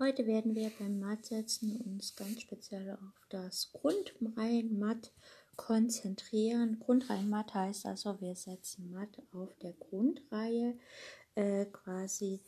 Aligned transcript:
Heute 0.00 0.28
werden 0.28 0.54
wir 0.54 0.70
beim 0.78 1.00
Mattsetzen 1.00 1.80
uns 1.80 2.14
ganz 2.14 2.42
speziell 2.42 2.92
auf 2.92 3.26
das 3.30 3.72
Grundreihenmatt 3.72 5.10
konzentrieren. 5.56 6.78
Grundreihenmatt 6.78 7.52
heißt 7.52 7.84
also, 7.86 8.20
wir 8.20 8.36
setzen 8.36 8.92
Matt 8.92 9.20
auf 9.32 9.52
der 9.56 9.72
Grundreihe 9.72 10.78
äh, 11.34 11.64
quasi. 11.64 12.40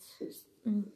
Hm, 0.62 0.92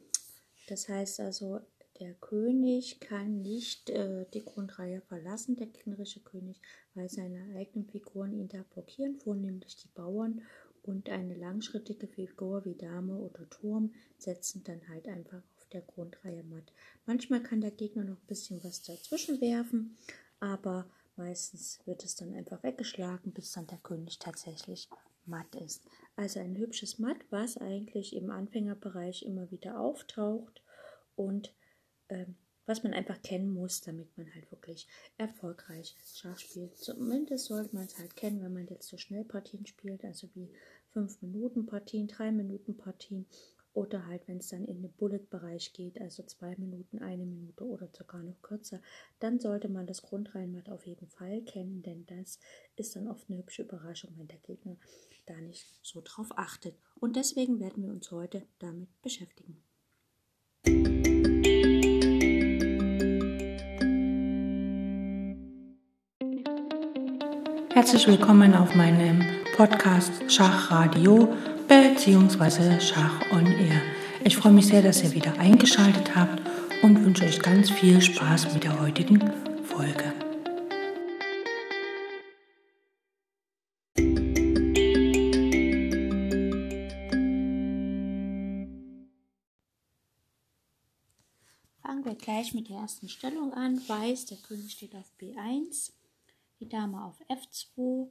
das 0.69 0.87
heißt 0.87 1.19
also, 1.19 1.59
der 1.99 2.13
König 2.13 3.01
kann 3.01 3.41
nicht 3.41 3.89
äh, 3.89 4.25
die 4.33 4.45
Grundreihe 4.45 5.01
verlassen, 5.01 5.57
der 5.57 5.67
gegnerische 5.67 6.21
König, 6.21 6.61
weil 6.93 7.09
seine 7.09 7.53
eigenen 7.57 7.89
Figuren 7.89 8.31
ihn 8.31 8.47
da 8.47 8.63
blockieren, 8.73 9.19
vornehmlich 9.19 9.75
die 9.75 9.89
Bauern 9.93 10.41
und 10.83 11.09
eine 11.09 11.35
langschrittige 11.35 12.07
Figur 12.07 12.63
wie 12.63 12.75
Dame 12.75 13.17
oder 13.17 13.49
Turm 13.49 13.93
setzen 14.17 14.63
dann 14.63 14.87
halt 14.87 15.07
einfach 15.07 15.39
auf 15.39 15.54
der 15.73 15.81
Grundreihe 15.81 16.43
matt. 16.43 16.71
Manchmal 17.05 17.41
kann 17.41 17.61
der 17.61 17.71
Gegner 17.71 18.03
noch 18.03 18.17
ein 18.17 18.27
bisschen 18.27 18.63
was 18.63 18.83
dazwischen 18.83 19.41
werfen, 19.41 19.97
aber 20.39 20.85
meistens 21.15 21.79
wird 21.85 22.03
es 22.03 22.15
dann 22.15 22.33
einfach 22.33 22.63
weggeschlagen, 22.63 23.31
bis 23.31 23.51
dann 23.51 23.67
der 23.67 23.79
König 23.79 24.19
tatsächlich 24.19 24.89
matt 25.25 25.55
ist. 25.55 25.83
Also 26.15 26.39
ein 26.39 26.57
hübsches 26.57 26.99
Matt, 26.99 27.17
was 27.29 27.57
eigentlich 27.57 28.15
im 28.15 28.29
Anfängerbereich 28.31 29.23
immer 29.23 29.49
wieder 29.51 29.79
auftaucht 29.79 30.61
und 31.15 31.53
ähm, 32.09 32.35
was 32.65 32.83
man 32.83 32.93
einfach 32.93 33.21
kennen 33.21 33.53
muss, 33.53 33.81
damit 33.81 34.17
man 34.17 34.33
halt 34.33 34.49
wirklich 34.51 34.87
erfolgreich 35.17 35.95
Schach 36.13 36.39
spielt. 36.39 36.75
Zumindest 36.77 37.45
sollte 37.45 37.75
man 37.75 37.85
es 37.85 37.97
halt 37.99 38.15
kennen, 38.15 38.41
wenn 38.41 38.53
man 38.53 38.67
jetzt 38.67 38.87
so 38.87 38.97
schnell 38.97 39.23
Partien 39.23 39.65
spielt, 39.65 40.03
also 40.03 40.27
wie 40.33 40.49
5-Minuten-Partien, 40.95 42.07
3-Minuten-Partien 42.07 43.27
oder 43.75 44.07
halt, 44.07 44.27
wenn 44.27 44.37
es 44.37 44.47
dann 44.47 44.65
in 44.65 44.81
den 44.81 44.91
Bullet-Bereich 44.93 45.73
geht, 45.73 45.99
also 45.99 46.23
2 46.23 46.55
Minuten, 46.57 46.99
1 46.99 47.19
Minute 47.19 47.65
oder 47.65 47.89
sogar 47.91 48.23
noch 48.23 48.41
kürzer, 48.41 48.81
dann 49.19 49.37
sollte 49.39 49.67
man 49.67 49.85
das 49.85 50.01
Grundreihenmatt 50.01 50.69
auf 50.69 50.87
jeden 50.87 51.09
Fall 51.09 51.41
kennen, 51.41 51.83
denn 51.83 52.05
das 52.05 52.39
ist 52.77 52.95
dann 52.95 53.09
oft 53.09 53.29
eine 53.29 53.39
hübsche 53.39 53.63
Überraschung, 53.63 54.11
wenn 54.15 54.29
der 54.29 54.39
Gegner 54.39 54.77
da 55.25 55.35
nicht 55.41 55.67
so 55.83 56.01
drauf 56.01 56.29
achtet. 56.37 56.75
Und 56.99 57.17
deswegen 57.17 57.59
werden 57.59 57.83
wir 57.83 57.91
uns 57.91 58.09
heute 58.11 58.43
damit 58.59 58.89
beschäftigen. 59.01 59.61
Herzlich 67.73 68.07
willkommen 68.07 68.53
auf 68.53 68.73
meinem 68.73 69.21
Podcast 69.57 70.31
Schachradio 70.31 71.35
bzw. 71.93 72.79
Schach 72.79 73.31
on 73.31 73.45
Air. 73.45 73.81
Ich 74.23 74.37
freue 74.37 74.53
mich 74.53 74.67
sehr, 74.67 74.81
dass 74.81 75.03
ihr 75.03 75.13
wieder 75.13 75.37
eingeschaltet 75.37 76.15
habt 76.15 76.41
und 76.81 77.03
wünsche 77.05 77.25
euch 77.25 77.39
ganz 77.39 77.69
viel 77.69 78.01
Spaß 78.01 78.53
mit 78.53 78.63
der 78.63 78.79
heutigen 78.79 79.19
Folge. 79.63 80.13
Fangen 91.83 92.03
wir 92.03 92.15
gleich 92.15 92.53
mit 92.55 92.69
der 92.69 92.77
ersten 92.77 93.09
Stellung 93.09 93.53
an. 93.53 93.79
Weiß, 93.87 94.25
der 94.25 94.37
König 94.37 94.71
steht 94.71 94.95
auf 94.95 95.11
B1 95.21 95.91
die 96.59 96.69
Dame 96.69 97.03
auf 97.03 97.19
F2, 97.29 98.07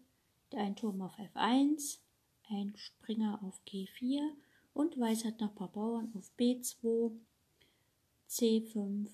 ein 0.55 0.77
Turm 0.77 1.00
auf 1.00 1.19
F1, 1.19 1.98
ein 2.48 2.74
Springer 2.76 3.42
auf 3.42 3.60
G4 3.66 4.20
und 4.72 4.98
Weiß 4.98 5.24
hat 5.24 5.40
noch 5.40 5.50
ein 5.50 5.54
paar 5.54 5.72
Bauern 5.72 6.12
auf 6.14 6.30
B2, 6.38 7.12
C5, 8.28 9.08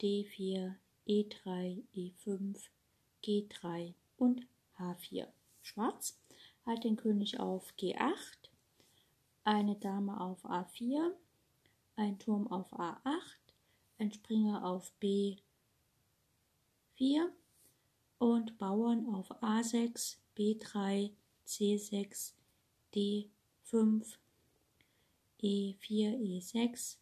D4, 0.00 0.74
E3, 1.06 1.82
E5, 1.94 2.68
G3 3.24 3.94
und 4.16 4.46
H4. 4.78 5.28
Schwarz 5.60 6.18
hat 6.64 6.84
den 6.84 6.96
König 6.96 7.38
auf 7.38 7.72
G8, 7.78 8.50
eine 9.44 9.76
Dame 9.76 10.20
auf 10.20 10.44
A4, 10.44 11.12
ein 11.96 12.18
Turm 12.18 12.46
auf 12.48 12.72
A8, 12.72 13.12
ein 13.98 14.12
Springer 14.12 14.64
auf 14.64 14.92
B4 15.00 15.38
und 18.18 18.58
Bauern 18.58 19.06
auf 19.14 19.30
A6, 19.42 20.16
B3, 20.36 21.12
C6, 21.46 22.32
D5, 22.94 24.16
E4, 25.42 26.16
E6, 26.18 26.96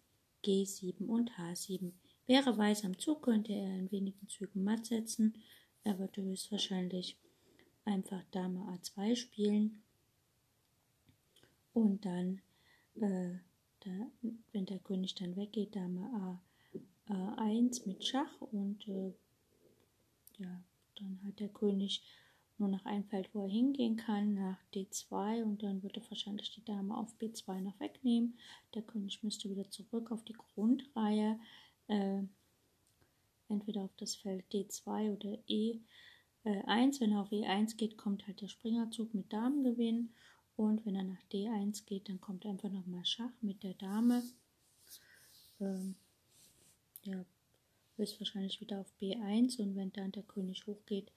G7 0.44 1.06
und 1.06 1.32
H7. 1.32 1.92
Wäre 2.26 2.56
Weiß 2.56 2.84
am 2.84 2.98
Zug, 2.98 3.22
könnte 3.22 3.52
er 3.52 3.76
in 3.76 3.90
wenigen 3.90 4.28
Zügen 4.28 4.64
matt 4.64 4.86
setzen. 4.86 5.34
Er 5.84 5.98
würde 5.98 6.22
höchstwahrscheinlich 6.22 7.16
einfach 7.84 8.22
Dame 8.30 8.60
A2 8.60 9.16
spielen. 9.16 9.82
Und 11.72 12.04
dann, 12.04 12.40
äh, 12.96 13.38
da, 13.80 14.10
wenn 14.52 14.66
der 14.66 14.78
König 14.80 15.14
dann 15.14 15.36
weggeht, 15.36 15.74
Dame 15.74 16.02
A, 16.14 16.42
A1 17.08 17.86
mit 17.86 18.04
Schach 18.04 18.40
und 18.40 18.86
äh, 18.88 19.12
ja, 20.38 20.62
dann 20.96 21.20
hat 21.24 21.40
der 21.40 21.48
König 21.48 22.02
nur 22.60 22.68
noch 22.68 22.84
ein 22.84 23.04
Feld, 23.04 23.30
wo 23.32 23.42
er 23.42 23.48
hingehen 23.48 23.96
kann, 23.96 24.34
nach 24.34 24.58
D2 24.74 25.42
und 25.42 25.62
dann 25.62 25.82
wird 25.82 25.96
er 25.96 26.08
wahrscheinlich 26.10 26.52
die 26.52 26.64
Dame 26.64 26.96
auf 26.96 27.12
B2 27.18 27.60
noch 27.60 27.78
wegnehmen. 27.80 28.38
Der 28.74 28.82
König 28.82 29.22
müsste 29.22 29.50
wieder 29.50 29.68
zurück 29.70 30.12
auf 30.12 30.22
die 30.24 30.34
Grundreihe, 30.34 31.40
äh, 31.88 32.22
entweder 33.48 33.82
auf 33.82 33.96
das 33.96 34.14
Feld 34.14 34.44
D2 34.52 35.12
oder 35.12 35.38
E1. 35.48 35.80
Äh, 36.44 37.00
wenn 37.00 37.12
er 37.12 37.22
auf 37.22 37.32
E1 37.32 37.76
geht, 37.76 37.96
kommt 37.96 38.26
halt 38.26 38.40
der 38.40 38.48
Springerzug 38.48 39.14
mit 39.14 39.32
Damengewinn 39.32 40.10
und 40.56 40.84
wenn 40.84 40.94
er 40.94 41.04
nach 41.04 41.22
D1 41.32 41.86
geht, 41.86 42.08
dann 42.08 42.20
kommt 42.20 42.44
einfach 42.46 42.70
nochmal 42.70 43.04
Schach 43.04 43.32
mit 43.40 43.62
der 43.62 43.74
Dame. 43.74 44.22
Ähm, 45.58 45.94
ja, 47.02 47.24
wahrscheinlich 47.96 48.60
wieder 48.60 48.80
auf 48.80 48.92
B1 49.00 49.60
und 49.60 49.76
wenn 49.76 49.92
dann 49.92 50.12
der 50.12 50.22
König 50.22 50.66
hochgeht, 50.66 51.10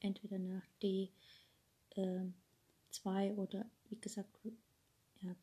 entweder 0.00 0.38
nach 0.38 0.66
D2 0.82 1.10
äh, 1.96 3.32
oder 3.32 3.66
wie 3.88 4.00
gesagt, 4.00 4.30
ja, 5.20 5.34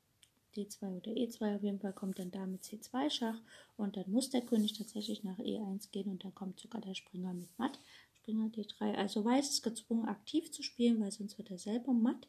D2 0.55 0.97
oder 0.97 1.11
E2 1.11 1.55
auf 1.55 1.63
jeden 1.63 1.79
Fall 1.79 1.93
kommt 1.93 2.19
dann 2.19 2.31
damit 2.31 2.63
C2 2.63 3.09
Schach 3.09 3.41
und 3.77 3.97
dann 3.97 4.09
muss 4.11 4.29
der 4.29 4.41
König 4.41 4.73
tatsächlich 4.73 5.23
nach 5.23 5.39
E1 5.39 5.91
gehen 5.91 6.09
und 6.09 6.23
dann 6.23 6.35
kommt 6.35 6.59
sogar 6.59 6.81
der 6.81 6.95
Springer 6.95 7.33
mit 7.33 7.49
Matt. 7.57 7.79
Springer 8.23 8.47
D3. 8.47 8.95
Also 8.95 9.25
Weiß 9.25 9.49
ist 9.49 9.63
gezwungen 9.63 10.07
aktiv 10.07 10.51
zu 10.51 10.63
spielen, 10.63 11.01
weil 11.01 11.11
sonst 11.11 11.37
wird 11.37 11.51
er 11.51 11.57
selber 11.57 11.91
matt. 11.91 12.27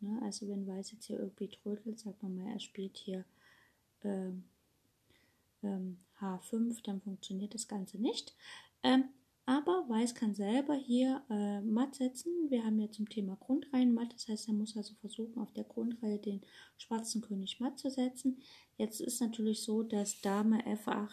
Ne? 0.00 0.20
Also 0.22 0.48
wenn 0.48 0.66
Weiß 0.66 0.90
jetzt 0.90 1.06
hier 1.06 1.18
irgendwie 1.18 1.48
trödelt, 1.48 2.00
sagt 2.00 2.22
man 2.22 2.34
mal, 2.34 2.50
er 2.50 2.58
spielt 2.58 2.96
hier 2.96 3.24
ähm, 4.02 4.44
ähm, 5.62 5.98
H5, 6.20 6.82
dann 6.82 7.00
funktioniert 7.00 7.54
das 7.54 7.68
Ganze 7.68 7.98
nicht. 7.98 8.34
Ähm, 8.82 9.04
aber 9.46 9.88
Weiß 9.88 10.14
kann 10.14 10.34
selber 10.34 10.74
hier 10.74 11.22
äh, 11.30 11.60
matt 11.60 11.94
setzen. 11.94 12.32
Wir 12.48 12.64
haben 12.64 12.78
ja 12.78 12.90
zum 12.90 13.08
Thema 13.08 13.36
Grundreihen 13.36 13.92
matt, 13.92 14.12
das 14.14 14.28
heißt, 14.28 14.48
er 14.48 14.54
muss 14.54 14.76
also 14.76 14.94
versuchen, 14.94 15.40
auf 15.40 15.52
der 15.52 15.64
Grundreihe 15.64 16.18
den 16.18 16.42
schwarzen 16.76 17.22
König 17.22 17.60
matt 17.60 17.78
zu 17.78 17.90
setzen. 17.90 18.40
Jetzt 18.76 19.00
ist 19.00 19.20
natürlich 19.20 19.62
so, 19.62 19.82
dass 19.82 20.20
Dame 20.20 20.62
F8, 20.64 21.08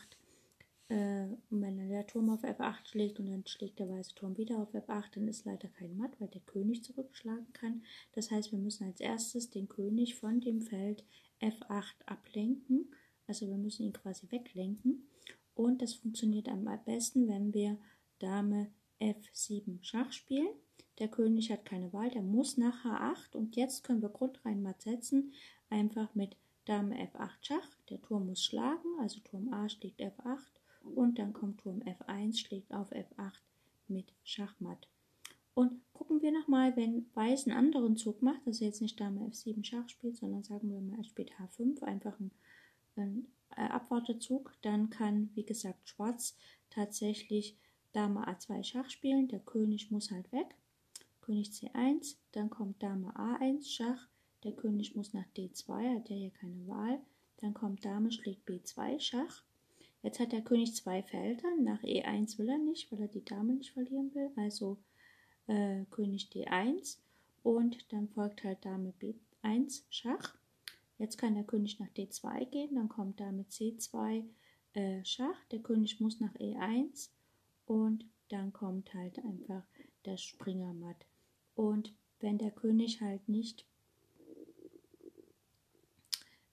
äh, 0.90 1.28
wenn 1.50 1.90
der 1.90 2.08
Turm 2.08 2.30
auf 2.30 2.44
F8 2.44 2.88
schlägt 2.88 3.20
und 3.20 3.28
dann 3.28 3.46
schlägt 3.46 3.80
der 3.80 3.90
weiße 3.90 4.16
Turm 4.16 4.38
wieder 4.38 4.60
auf 4.60 4.74
F8, 4.74 5.16
dann 5.16 5.28
ist 5.28 5.46
leider 5.46 5.68
kein 5.70 5.98
Matt, 5.98 6.20
weil 6.20 6.30
der 6.30 6.42
König 6.42 6.84
zurückschlagen 6.84 7.52
kann. 7.54 7.84
Das 8.14 8.32
heißt, 8.32 8.52
wir 8.52 8.60
müssen 8.60 8.86
als 8.86 9.00
erstes 9.00 9.50
den 9.50 9.68
König 9.68 10.16
von 10.16 10.40
dem 10.40 10.62
Feld 10.62 11.04
F8 11.42 12.06
ablenken 12.06 12.90
also 13.30 13.48
wir 13.48 13.58
müssen 13.58 13.84
ihn 13.84 13.94
quasi 13.94 14.30
weglenken. 14.32 15.08
Und 15.54 15.82
das 15.82 15.94
funktioniert 15.94 16.50
am 16.50 16.68
besten, 16.84 17.28
wenn 17.28 17.54
wir 17.54 17.78
Dame 18.20 18.72
F7 19.00 19.80
Schach 19.82 20.12
spielen. 20.12 20.50
Der 21.00 21.08
König 21.08 21.52
hat 21.52 21.66
keine 21.66 21.94
Wahl, 21.94 22.10
der 22.10 22.22
muss 22.22 22.58
nach 22.58 22.84
H8 22.84 23.36
und 23.36 23.56
jetzt 23.56 23.84
können 23.84 24.02
wir 24.02 24.10
Grundreihen 24.10 24.62
matt 24.62 24.82
setzen, 24.82 25.34
einfach 25.70 26.14
mit 26.14 26.36
Dame 26.66 26.96
F8 26.96 27.32
Schach. 27.42 27.70
Der 27.90 28.02
Turm 28.02 28.28
muss 28.28 28.44
schlagen, 28.44 29.00
also 29.00 29.20
Turm 29.22 29.54
A 29.54 29.70
schlägt 29.70 30.02
F8 30.02 30.40
und 30.96 31.18
dann 31.18 31.34
kommt 31.34 31.62
Turm 31.62 31.80
F1, 31.80 32.38
schlägt 32.38 32.74
auf 32.74 32.92
F8 32.92 33.40
mit 33.88 34.14
Schachmatt. 34.24 34.88
Und 35.54 35.82
gucken 35.94 36.22
wir 36.22 36.32
nochmal, 36.32 36.76
wenn 36.76 37.10
Weiß 37.16 37.48
einen 37.48 37.58
anderen 37.58 37.98
Zug 37.98 38.22
macht, 38.22 38.46
also 38.46 38.64
jetzt 38.64 38.82
nicht 38.82 39.00
Dame 39.00 39.22
F7 39.22 39.64
Schach 39.64 39.88
spielt, 39.90 40.18
sondern 40.18 40.44
sagen 40.44 40.70
wir 40.70 40.82
mal, 40.82 40.98
er 40.98 41.04
spielt 41.06 41.32
H5, 41.34 41.82
einfach 41.84 42.20
ein 42.20 42.32
äh, 43.56 43.62
Abwartezug, 43.62 44.54
dann 44.62 44.90
kann, 44.90 45.30
wie 45.34 45.44
gesagt, 45.46 45.90
Schwarz 45.90 46.38
tatsächlich 46.70 47.58
Dame 47.94 48.28
A2 48.28 48.64
Schach 48.64 48.90
spielen. 48.90 49.28
Der 49.28 49.40
König 49.40 49.92
muss 49.92 50.12
halt 50.12 50.32
weg. 50.32 50.56
König 51.22 51.50
C1, 51.50 52.16
dann 52.32 52.50
kommt 52.50 52.82
Dame 52.82 53.16
A1 53.16 53.68
Schach. 53.68 54.08
Der 54.44 54.54
König 54.54 54.96
muss 54.96 55.14
nach 55.14 55.26
D2, 55.36 55.96
hat 55.96 56.10
ja 56.10 56.16
hier 56.16 56.32
keine 56.32 56.68
Wahl. 56.68 57.00
Dann 57.38 57.54
kommt 57.54 57.86
Dame 57.86 58.12
schlägt 58.12 58.48
B2 58.50 59.00
Schach. 59.00 59.44
Jetzt 60.02 60.20
hat 60.20 60.32
der 60.32 60.42
König 60.42 60.76
zwei 60.76 61.04
Felder. 61.04 61.50
Nach 61.62 61.82
E1 61.84 62.38
will 62.38 62.50
er 62.50 62.58
nicht, 62.58 62.92
weil 62.92 63.02
er 63.02 63.08
die 63.10 63.24
Dame 63.24 63.54
nicht 63.54 63.74
verlieren 63.74 64.14
will. 64.16 64.32
Also 64.38 64.78
äh, 65.48 65.86
König 65.90 66.30
D1 66.34 66.98
und 67.44 67.92
dann 67.92 68.08
folgt 68.10 68.44
halt 68.44 68.64
Dame 68.66 68.94
B1 69.02 69.84
Schach. 69.90 70.36
Jetzt 70.98 71.18
kann 71.18 71.36
der 71.36 71.44
König 71.44 71.80
nach 71.80 71.90
D2 71.90 72.46
gehen, 72.46 72.76
dann 72.76 72.90
kommt 72.90 73.20
Dame 73.20 73.44
C2 73.44 74.24
äh, 74.74 75.04
Schach. 75.06 75.46
Der 75.52 75.60
König 75.60 76.00
muss 76.00 76.20
nach 76.20 76.34
E1 76.36 77.10
und 77.70 78.04
dann 78.30 78.52
kommt 78.52 78.96
halt 78.96 79.20
einfach 79.20 79.64
der 80.06 80.18
Springer 80.18 80.74
matt. 80.74 81.06
Und 81.54 81.94
wenn 82.20 82.40
der 82.40 82.50
König 82.50 83.00
halt 83.00 83.30
nicht, 83.30 83.64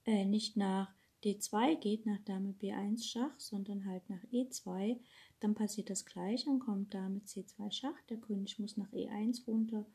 äh, 0.05 0.25
nicht 0.25 0.57
nach 0.57 0.93
D2 1.23 1.75
geht, 1.79 2.05
nach 2.05 2.19
Dame 2.19 2.53
B1 2.61 3.03
Schach, 3.03 3.39
sondern 3.39 3.85
halt 3.85 4.07
nach 4.11 4.23
E2, 4.31 4.99
dann 5.39 5.55
passiert 5.55 5.89
das 5.89 6.05
gleiche, 6.05 6.45
dann 6.45 6.59
kommt 6.59 6.93
Dame 6.93 7.19
C2 7.21 7.71
Schach, 7.71 7.99
der 8.09 8.17
König 8.17 8.59
muss 8.59 8.77
nach 8.77 8.91
E1 8.91 9.45
runter 9.47 9.87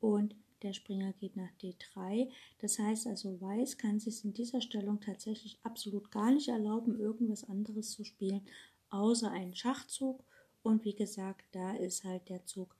und 0.00 0.34
der 0.62 0.72
Springer 0.72 1.12
geht 1.12 1.36
nach 1.36 1.52
D3. 1.60 2.30
Das 2.60 2.78
heißt 2.78 3.08
also, 3.08 3.38
Weiß 3.42 3.76
kann 3.76 4.00
sich 4.00 4.24
in 4.24 4.32
dieser 4.32 4.62
Stellung 4.62 5.00
tatsächlich 5.00 5.58
absolut 5.64 6.10
gar 6.10 6.32
nicht 6.32 6.48
erlauben, 6.48 6.98
irgendwas 6.98 7.44
anderes 7.44 7.90
zu 7.90 8.04
spielen, 8.04 8.46
außer 8.88 9.30
einen 9.30 9.54
Schachzug. 9.54 10.24
Und 10.62 10.84
wie 10.84 10.94
gesagt, 10.94 11.44
da 11.52 11.72
ist 11.74 12.04
halt 12.04 12.28
der 12.28 12.44
Zug 12.46 12.76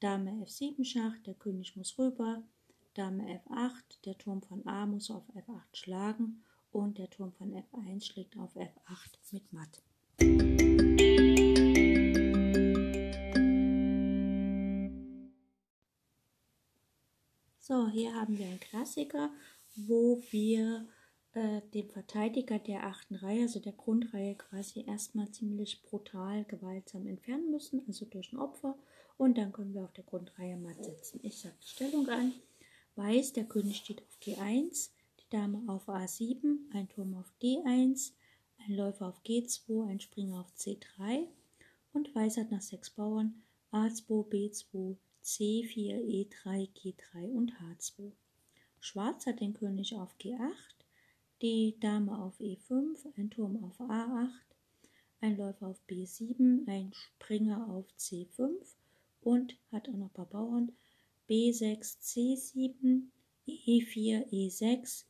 Dame 0.00 0.32
F7 0.44 0.84
Schach, 0.84 1.18
der 1.26 1.34
König 1.34 1.76
muss 1.76 1.98
rüber, 1.98 2.42
Dame 2.94 3.40
F8, 3.46 4.02
der 4.04 4.18
Turm 4.18 4.42
von 4.42 4.66
A 4.66 4.86
muss 4.86 5.10
auf 5.10 5.24
F8 5.34 5.76
schlagen 5.76 6.42
und 6.72 6.98
der 6.98 7.08
Turm 7.08 7.32
von 7.32 7.52
F1 7.54 8.04
schlägt 8.04 8.36
auf 8.36 8.54
F8 8.56 9.32
mit 9.32 9.52
Matt. 9.52 9.82
So, 17.58 17.88
hier 17.88 18.14
haben 18.14 18.36
wir 18.36 18.46
einen 18.46 18.60
Klassiker, 18.60 19.30
wo 19.76 20.20
wir 20.30 20.88
äh, 21.34 21.60
den 21.74 21.88
Verteidiger 21.88 22.58
der 22.58 22.84
achten 22.86 23.14
Reihe, 23.14 23.42
also 23.42 23.60
der 23.60 23.72
Grundreihe, 23.72 24.34
quasi 24.34 24.84
erstmal 24.86 25.30
ziemlich 25.30 25.82
brutal 25.82 26.44
gewaltsam 26.44 27.06
entfernen 27.06 27.50
müssen, 27.50 27.82
also 27.86 28.04
durch 28.06 28.32
ein 28.32 28.38
Opfer. 28.38 28.76
Und 29.16 29.38
dann 29.38 29.52
können 29.52 29.74
wir 29.74 29.84
auf 29.84 29.92
der 29.92 30.04
Grundreihe 30.04 30.56
matt 30.56 30.82
setzen. 30.84 31.20
Ich 31.22 31.38
sage 31.38 31.54
die 31.62 31.68
Stellung 31.68 32.08
an. 32.08 32.32
Weiß, 32.96 33.32
der 33.32 33.44
König 33.44 33.76
steht 33.76 34.02
auf 34.02 34.18
G1, 34.22 34.90
die 35.20 35.28
Dame 35.30 35.62
auf 35.68 35.88
A7, 35.88 36.56
ein 36.72 36.88
Turm 36.88 37.14
auf 37.14 37.32
D1, 37.40 38.12
ein 38.58 38.74
Läufer 38.74 39.08
auf 39.08 39.22
G2, 39.22 39.88
ein 39.88 40.00
Springer 40.00 40.40
auf 40.40 40.52
C3 40.56 41.26
und 41.92 42.14
Weiß 42.14 42.36
hat 42.36 42.50
nach 42.50 42.60
sechs 42.60 42.90
Bauern 42.90 43.42
A2, 43.72 44.28
B2, 44.28 44.96
C4, 45.22 46.00
E3, 46.00 46.68
G3 46.74 47.30
und 47.30 47.52
H2. 47.52 48.12
Schwarz 48.80 49.26
hat 49.26 49.40
den 49.40 49.54
König 49.54 49.94
auf 49.94 50.14
G8, 50.18 50.79
die 51.42 51.76
Dame 51.80 52.18
auf 52.18 52.38
E5, 52.40 53.06
ein 53.16 53.30
Turm 53.30 53.62
auf 53.64 53.80
A8, 53.80 54.28
ein 55.20 55.36
Läufer 55.36 55.68
auf 55.68 55.80
B7, 55.88 56.66
ein 56.66 56.92
Springer 56.92 57.68
auf 57.70 57.86
C5 57.98 58.50
und 59.22 59.56
hat 59.72 59.88
auch 59.88 59.94
noch 59.94 60.08
ein 60.08 60.14
paar 60.14 60.26
Bauern 60.26 60.72
B6, 61.28 62.00
C7, 62.02 63.02
E4, 63.46 64.28
E6, 64.30 65.04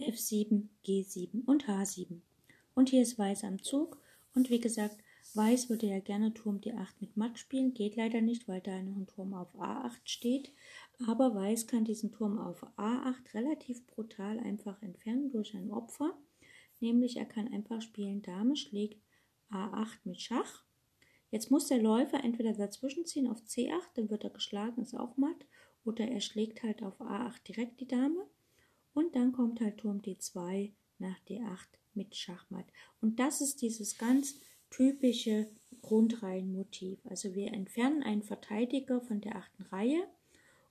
F7, 0.00 0.68
G7 0.84 1.44
und 1.46 1.66
H7. 1.66 2.20
Und 2.74 2.90
hier 2.90 3.02
ist 3.02 3.18
Weiß 3.18 3.44
am 3.44 3.62
Zug 3.62 4.00
und 4.34 4.50
wie 4.50 4.60
gesagt, 4.60 4.96
Weiß 5.34 5.68
würde 5.68 5.86
ja 5.86 6.00
gerne 6.00 6.32
Turm 6.32 6.60
D8 6.60 6.94
mit 7.00 7.16
Matt 7.16 7.38
spielen, 7.38 7.74
geht 7.74 7.96
leider 7.96 8.22
nicht, 8.22 8.48
weil 8.48 8.60
da 8.60 8.82
noch 8.82 8.96
ein 8.96 9.06
Turm 9.06 9.34
auf 9.34 9.54
A8 9.54 10.00
steht. 10.04 10.52
Aber 11.04 11.34
Weiß 11.34 11.66
kann 11.66 11.84
diesen 11.84 12.10
Turm 12.10 12.38
auf 12.38 12.62
A8 12.78 13.34
relativ 13.34 13.86
brutal 13.86 14.38
einfach 14.38 14.80
entfernen 14.82 15.30
durch 15.30 15.54
ein 15.54 15.70
Opfer. 15.70 16.16
Nämlich 16.80 17.16
er 17.16 17.26
kann 17.26 17.52
einfach 17.52 17.82
spielen, 17.82 18.22
Dame 18.22 18.56
schlägt 18.56 19.02
A8 19.50 19.98
mit 20.04 20.20
Schach. 20.20 20.64
Jetzt 21.30 21.50
muss 21.50 21.68
der 21.68 21.82
Läufer 21.82 22.22
entweder 22.22 22.52
dazwischen 22.52 23.04
ziehen 23.04 23.28
auf 23.28 23.42
C8, 23.42 23.82
dann 23.94 24.10
wird 24.10 24.24
er 24.24 24.30
geschlagen, 24.30 24.82
ist 24.82 24.94
auch 24.94 25.16
matt. 25.16 25.46
Oder 25.84 26.08
er 26.08 26.20
schlägt 26.20 26.62
halt 26.62 26.82
auf 26.82 27.00
A8 27.00 27.44
direkt 27.46 27.80
die 27.80 27.88
Dame. 27.88 28.26
Und 28.94 29.14
dann 29.14 29.32
kommt 29.32 29.60
halt 29.60 29.78
Turm 29.78 30.00
D2 30.00 30.72
nach 30.98 31.18
D8 31.28 31.66
mit 31.94 32.16
Schachmatt. 32.16 32.66
Und 33.00 33.20
das 33.20 33.40
ist 33.40 33.60
dieses 33.60 33.98
ganz 33.98 34.40
typische 34.70 35.48
Grundreihenmotiv. 35.82 36.98
Also 37.04 37.34
wir 37.34 37.52
entfernen 37.52 38.02
einen 38.02 38.22
Verteidiger 38.22 39.00
von 39.00 39.20
der 39.20 39.36
achten 39.36 39.62
Reihe 39.64 40.02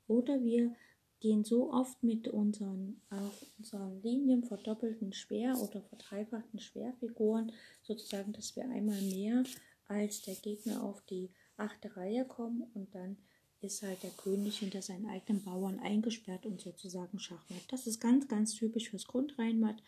oder 0.07 0.43
wir 0.43 0.73
gehen 1.19 1.43
so 1.43 1.71
oft 1.71 2.03
mit 2.03 2.27
unseren, 2.27 3.01
auf 3.09 3.45
unseren 3.57 4.01
Linien 4.03 4.43
verdoppelten 4.43 5.13
Schwer- 5.13 5.57
oder 5.57 5.81
verdreifachten 5.81 6.59
Schwerfiguren, 6.59 7.51
sozusagen, 7.83 8.33
dass 8.33 8.55
wir 8.55 8.69
einmal 8.69 9.01
mehr 9.01 9.43
als 9.87 10.21
der 10.21 10.35
Gegner 10.35 10.83
auf 10.83 11.01
die 11.05 11.29
achte 11.57 11.95
Reihe 11.95 12.25
kommen 12.25 12.63
und 12.73 12.93
dann 12.93 13.17
ist 13.61 13.81
halt 13.81 14.03
der 14.03 14.11
König 14.11 14.59
hinter 14.59 14.81
seinen 14.81 15.07
eigenen 15.07 15.43
Bauern 15.43 15.79
eingesperrt 15.79 16.45
und 16.45 16.61
sozusagen 16.61 17.19
Schachmatt. 17.19 17.63
Das 17.69 17.87
ist 17.87 17.99
ganz, 17.99 18.27
ganz 18.27 18.53
typisch 18.53 18.89
fürs 18.89 19.07
Grundreihenmatt. 19.07 19.81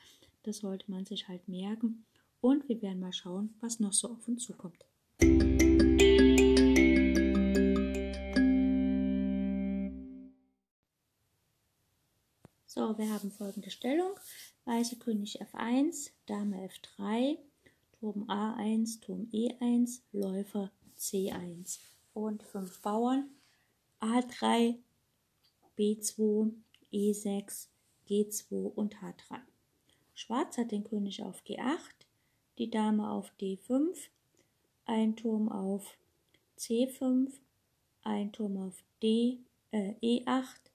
Das 0.43 0.57
sollte 0.57 0.89
man 0.89 1.05
sich 1.05 1.27
halt 1.27 1.47
merken. 1.47 2.05
Und 2.41 2.67
wir 2.69 2.81
werden 2.81 2.99
mal 2.99 3.13
schauen, 3.13 3.53
was 3.59 3.79
noch 3.79 3.93
so 3.93 4.09
auf 4.09 4.27
uns 4.27 4.43
zukommt. 4.43 4.85
So, 12.77 12.95
wir 12.95 13.11
haben 13.11 13.31
folgende 13.31 13.71
Stellung. 13.71 14.11
Weiße 14.65 14.97
König 14.97 15.41
F1, 15.41 16.11
Dame 16.27 16.69
F3, 16.69 17.39
Turm 17.99 18.29
A1, 18.29 19.01
Turm 19.01 19.27
E1, 19.33 20.01
Läufer 20.11 20.71
C1 20.95 21.79
und 22.13 22.43
fünf 22.43 22.79
Bauern 22.83 23.31
A3, 23.99 24.75
B2, 25.75 26.51
E6, 26.93 27.67
G2 28.07 28.51
und 28.75 28.97
H3. 28.97 29.39
Schwarz 30.13 30.59
hat 30.59 30.71
den 30.71 30.83
König 30.83 31.23
auf 31.23 31.41
G8, 31.47 31.79
die 32.59 32.69
Dame 32.69 33.09
auf 33.09 33.31
D5, 33.41 33.97
ein 34.85 35.15
Turm 35.15 35.49
auf 35.49 35.97
C5, 36.59 37.31
ein 38.03 38.31
Turm 38.31 38.57
auf 38.57 38.83
D, 39.01 39.39
äh, 39.71 39.93
E8, 40.03 40.67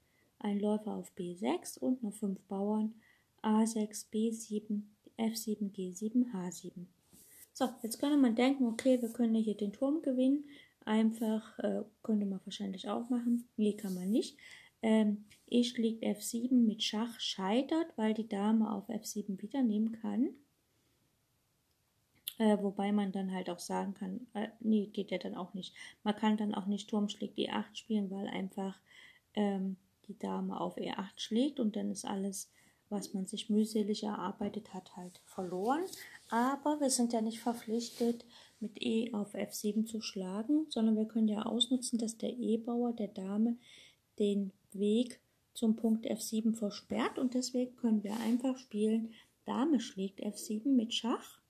ein 0.43 0.61
Läufer 0.61 0.95
auf 0.95 1.13
B6 1.17 1.79
und 1.79 2.03
noch 2.03 2.15
fünf 2.15 2.41
Bauern 2.43 2.95
A6, 3.43 4.11
B7, 4.13 4.83
F7, 5.19 5.73
G7, 5.73 6.33
H7. 6.33 6.87
So, 7.53 7.69
jetzt 7.83 7.99
könnte 7.99 8.17
man 8.17 8.35
denken, 8.35 8.67
okay, 8.67 9.01
wir 9.03 9.11
können 9.11 9.35
hier 9.35 9.57
den 9.57 9.73
Turm 9.73 10.03
gewinnen. 10.03 10.45
Einfach 10.85 11.59
äh, 11.59 11.83
könnte 12.03 12.27
man 12.27 12.41
wahrscheinlich 12.45 12.89
auch 12.89 13.09
machen. 13.11 13.49
Nee, 13.57 13.75
kann 13.75 13.95
man 13.95 14.11
nicht. 14.11 14.37
Ähm, 14.83 15.25
E 15.49 15.63
schlägt 15.65 16.03
F7 16.03 16.55
mit 16.55 16.83
Schach 16.83 17.21
scheitert, 17.21 17.87
weil 17.97 18.15
die 18.15 18.29
Dame 18.29 18.73
auf 18.73 18.89
F7 18.89 19.41
wieder 19.41 19.63
nehmen 19.63 19.93
kann. 19.93 20.31
Äh, 22.39 22.57
wobei 22.63 22.91
man 22.91 23.13
dann 23.13 23.33
halt 23.33 23.51
auch 23.51 23.59
sagen 23.59 23.95
kann, 23.95 24.27
äh, 24.33 24.49
nee, 24.61 24.87
geht 24.87 25.11
ja 25.11 25.19
dann 25.19 25.35
auch 25.35 25.55
nicht. 25.55 25.75
Man 26.03 26.17
kann 26.17 26.37
dann 26.37 26.55
auch 26.55 26.67
nicht 26.67 26.89
Turm 26.89 27.09
schlägt 27.09 27.39
E8 27.39 27.77
spielen, 27.77 28.11
weil 28.11 28.27
einfach 28.27 28.81
ähm, 29.35 29.77
die 30.09 30.19
Dame 30.19 30.61
auf 30.61 30.77
E8 30.77 31.19
schlägt 31.19 31.61
und 31.61 31.77
dann 31.77 31.91
ist 31.91 32.05
alles, 32.05 32.51
was 32.89 33.15
man 33.15 33.27
sich 33.27 33.49
mühselig 33.49 34.05
erarbeitet 34.05 34.75
hat, 34.75 34.97
halt 34.97 35.21
verloren. 35.25 35.85
Aber 36.29 36.81
wir 36.81 36.91
sind 36.91 37.13
ja 37.13 37.21
nicht 37.21 37.41
verpflichtet, 37.41 38.25
mit 38.61 38.81
E 38.81 39.13
auf 39.13 39.35
F7 39.35 39.87
zu 39.87 40.01
schlagen, 40.01 40.67
sondern 40.69 40.97
wir 40.97 41.07
können 41.07 41.29
ja 41.29 41.43
ausnutzen, 41.43 41.99
dass 41.99 42.19
der 42.19 42.31
E-Bauer 42.31 42.93
der 42.93 43.09
Dame 43.09 43.57
den 44.19 44.53
Weg 44.73 45.21
zum 45.55 45.77
Punkt 45.77 46.07
F7 46.07 46.55
versperrt 46.55 47.19
und 47.19 47.35
deswegen 47.35 47.77
können 47.77 48.05
wir 48.05 48.19
einfach 48.21 48.59
spielen, 48.59 49.13
Dame 49.45 49.81
schlägt 49.81 50.21
F7 50.21 50.69
mit 50.69 50.95
Schach 50.95 51.43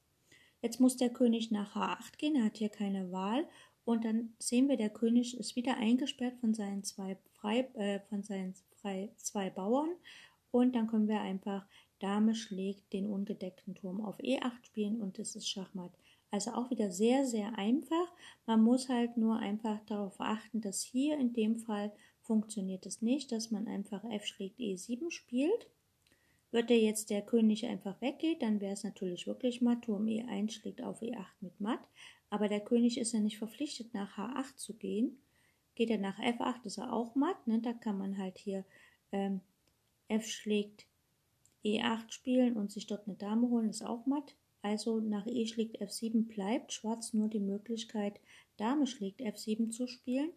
Jetzt 0.63 0.79
muss 0.79 0.97
der 0.97 1.11
König 1.11 1.51
nach 1.51 1.75
H8 1.75 2.19
gehen, 2.19 2.37
er 2.37 2.45
hat 2.45 2.57
hier 2.57 2.69
keine 2.69 3.11
Wahl. 3.11 3.49
Und 3.85 4.05
dann 4.05 4.35
sehen 4.39 4.69
wir, 4.69 4.77
der 4.77 4.91
König 4.91 5.39
ist 5.39 5.57
wieder 5.57 5.77
eingesperrt 5.77 6.39
von 6.41 6.55
seinen 6.55 6.85
zwei, 6.85 7.17
frei, 7.35 7.69
äh, 7.75 8.01
von 8.09 8.23
seinen 8.23 8.55
frei, 8.81 9.11
zwei 9.17 9.51
Bauern. 9.51 9.91
Und 10.51 10.77
dann 10.77 10.87
können 10.87 11.09
wir 11.09 11.21
einfach 11.21 11.67
Dame 11.99 12.35
schlägt 12.35 12.93
den 12.93 13.07
ungedeckten 13.07 13.75
Turm 13.75 14.05
auf 14.05 14.19
E8 14.19 14.65
spielen 14.65 15.01
und 15.01 15.19
es 15.19 15.37
ist 15.37 15.49
Schachmatt. 15.49 15.93
Also 16.33 16.53
auch 16.53 16.71
wieder 16.71 16.91
sehr, 16.91 17.25
sehr 17.27 17.57
einfach. 17.59 18.13
Man 18.47 18.63
muss 18.63 18.89
halt 18.89 19.17
nur 19.17 19.37
einfach 19.37 19.79
darauf 19.87 20.21
achten, 20.21 20.61
dass 20.61 20.83
hier 20.83 21.19
in 21.19 21.33
dem 21.33 21.59
Fall 21.59 21.93
funktioniert 22.23 22.87
es 22.87 23.03
nicht, 23.03 23.31
dass 23.33 23.51
man 23.51 23.69
einfach 23.69 24.03
F 24.05 24.25
schlägt 24.27 24.59
E7 24.59 25.11
spielt. 25.11 25.69
Würde 26.51 26.75
jetzt 26.75 27.11
der 27.11 27.23
König 27.23 27.67
einfach 27.67 28.01
weggehen, 28.01 28.39
dann 28.41 28.61
wäre 28.61 28.73
es 28.73 28.85
natürlich 28.85 29.27
wirklich 29.27 29.61
matt. 29.61 29.83
Turm 29.83 30.07
E1 30.07 30.51
schlägt 30.51 30.83
auf 30.83 31.03
E8 31.03 31.27
mit 31.41 31.61
matt. 31.61 31.81
Aber 32.33 32.49
der 32.49 32.61
König 32.61 32.97
ist 32.97 33.13
ja 33.13 33.21
nicht 33.21 33.37
verpflichtet, 33.37 33.93
nach 33.93 34.17
H8 34.17 34.57
zu 34.57 34.73
gehen. 34.73 35.19
Geht 35.75 35.91
er 35.91 35.99
nach 35.99 36.19
F8, 36.19 36.65
ist 36.65 36.79
er 36.79 36.91
auch 36.91 37.15
matt. 37.15 37.47
Ne? 37.47 37.61
Da 37.61 37.75
kann 37.75 37.99
man 37.99 38.17
halt 38.17 38.39
hier 38.39 38.65
ähm, 39.13 39.43
F 40.09 40.27
schlägt 40.27 40.87
E8 41.63 42.11
spielen 42.11 42.57
und 42.57 42.73
sich 42.73 42.87
dort 42.87 43.07
eine 43.07 43.19
Dame 43.19 43.51
holen, 43.51 43.69
ist 43.69 43.85
auch 43.85 44.07
matt. 44.07 44.35
Also 44.63 44.99
nach 44.99 45.27
E 45.27 45.47
schlägt 45.47 45.83
F7 45.83 46.27
bleibt 46.27 46.73
Schwarz 46.73 47.13
nur 47.13 47.29
die 47.29 47.39
Möglichkeit, 47.39 48.19
Dame 48.57 48.87
schlägt 48.87 49.21
F7 49.21 49.69
zu 49.69 49.87
spielen. 49.87 50.31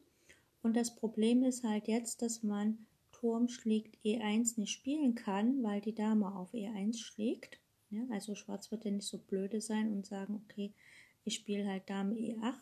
Und 0.63 0.75
das 0.75 0.97
Problem 0.97 1.45
ist 1.45 1.63
halt 1.63 1.87
jetzt, 1.87 2.21
dass 2.21 2.43
man 2.43 2.85
Turm 3.13 3.47
schlägt 3.47 3.97
E1 4.03 4.59
nicht 4.59 4.73
spielen 4.73 5.15
kann, 5.15 5.63
weil 5.63 5.79
die 5.79 5.95
Dame 5.95 6.35
auf 6.35 6.53
E1 6.53 6.97
schlägt. 6.97 7.61
Ja, 7.89 8.01
also 8.11 8.35
Schwarz 8.35 8.69
wird 8.69 8.83
ja 8.83 8.91
nicht 8.91 9.07
so 9.07 9.17
blöde 9.17 9.61
sein 9.61 9.93
und 9.93 10.05
sagen, 10.05 10.41
okay, 10.43 10.73
ich 11.25 11.35
spiele 11.35 11.67
halt 11.67 11.89
Dame 11.89 12.15
E8, 12.15 12.53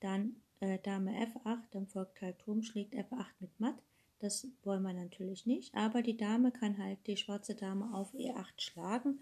dann 0.00 0.36
äh, 0.60 0.78
Dame 0.80 1.12
F8, 1.12 1.62
dann 1.70 1.86
folgt 1.86 2.20
halt 2.20 2.38
Turm 2.40 2.62
schlägt 2.62 2.94
F8 2.94 3.26
mit 3.40 3.58
Matt. 3.58 3.76
Das 4.18 4.46
wollen 4.62 4.82
wir 4.82 4.92
natürlich 4.92 5.46
nicht, 5.46 5.74
aber 5.74 6.02
die 6.02 6.16
Dame 6.16 6.50
kann 6.52 6.78
halt 6.78 6.98
die 7.06 7.16
schwarze 7.16 7.54
Dame 7.54 7.94
auf 7.94 8.14
E8 8.14 8.60
schlagen 8.60 9.20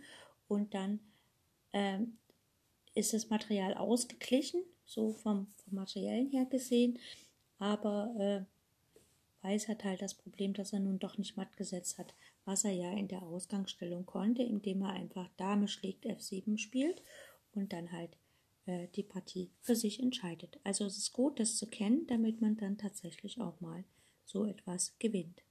und 0.48 0.74
dann 0.74 1.00
ähm, 1.72 2.18
ist 2.94 3.12
das 3.12 3.30
Material 3.30 3.74
ausgeglichen, 3.74 4.62
so 4.84 5.12
vom, 5.12 5.46
vom 5.64 5.74
Materiellen 5.74 6.30
her 6.30 6.44
gesehen, 6.44 6.98
aber 7.58 8.14
äh, 8.18 8.44
Weiß 9.42 9.66
hat 9.66 9.82
halt 9.82 10.00
das 10.00 10.14
Problem, 10.14 10.54
dass 10.54 10.72
er 10.72 10.78
nun 10.78 11.00
doch 11.00 11.18
nicht 11.18 11.36
matt 11.36 11.56
gesetzt 11.56 11.98
hat, 11.98 12.14
was 12.44 12.64
er 12.64 12.70
ja 12.70 12.92
in 12.92 13.08
der 13.08 13.22
Ausgangsstellung 13.22 14.06
konnte, 14.06 14.42
indem 14.42 14.82
er 14.82 14.90
einfach 14.90 15.28
Dame 15.36 15.66
schlägt 15.66 16.06
F7 16.06 16.58
spielt 16.58 17.02
und 17.52 17.72
dann 17.72 17.90
halt 17.90 18.16
äh, 18.66 18.88
die 18.94 19.02
Partie 19.02 19.50
für 19.60 19.76
sich 19.76 20.00
entscheidet. 20.00 20.58
Also 20.64 20.84
es 20.84 20.96
ist 20.98 21.12
gut, 21.12 21.40
das 21.40 21.56
zu 21.56 21.66
kennen, 21.66 22.06
damit 22.06 22.40
man 22.40 22.56
dann 22.56 22.78
tatsächlich 22.78 23.40
auch 23.40 23.60
mal 23.60 23.84
so 24.24 24.44
etwas 24.46 24.96
gewinnt. 24.98 25.42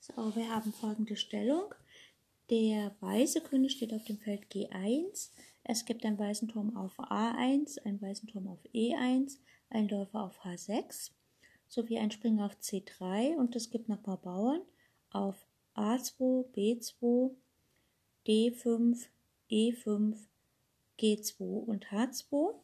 So, 0.00 0.36
wir 0.36 0.48
haben 0.48 0.72
folgende 0.72 1.16
Stellung. 1.16 1.74
Der 2.50 2.96
weiße 3.00 3.42
König 3.42 3.72
steht 3.72 3.92
auf 3.92 4.04
dem 4.04 4.18
Feld 4.18 4.52
G1. 4.52 5.30
Es 5.64 5.84
gibt 5.84 6.04
einen 6.04 6.18
weißen 6.18 6.48
Turm 6.48 6.76
auf 6.76 6.98
A1, 6.98 7.78
einen 7.84 8.00
weißen 8.00 8.28
Turm 8.28 8.48
auf 8.48 8.64
E1, 8.74 9.38
einen 9.70 9.88
Läufer 9.88 10.24
auf 10.24 10.44
H6 10.44 11.10
sowie 11.68 11.98
einen 11.98 12.10
Springer 12.10 12.46
auf 12.46 12.56
C3 12.60 13.36
und 13.36 13.54
es 13.54 13.70
gibt 13.70 13.88
noch 13.88 13.98
ein 13.98 14.02
paar 14.02 14.20
Bauern 14.20 14.62
auf 15.10 15.36
A2, 15.74 16.44
B2, 16.54 17.30
D5, 18.26 19.06
E5, 19.50 20.16
G2 20.98 21.40
und 21.40 21.86
H2. 21.86 22.54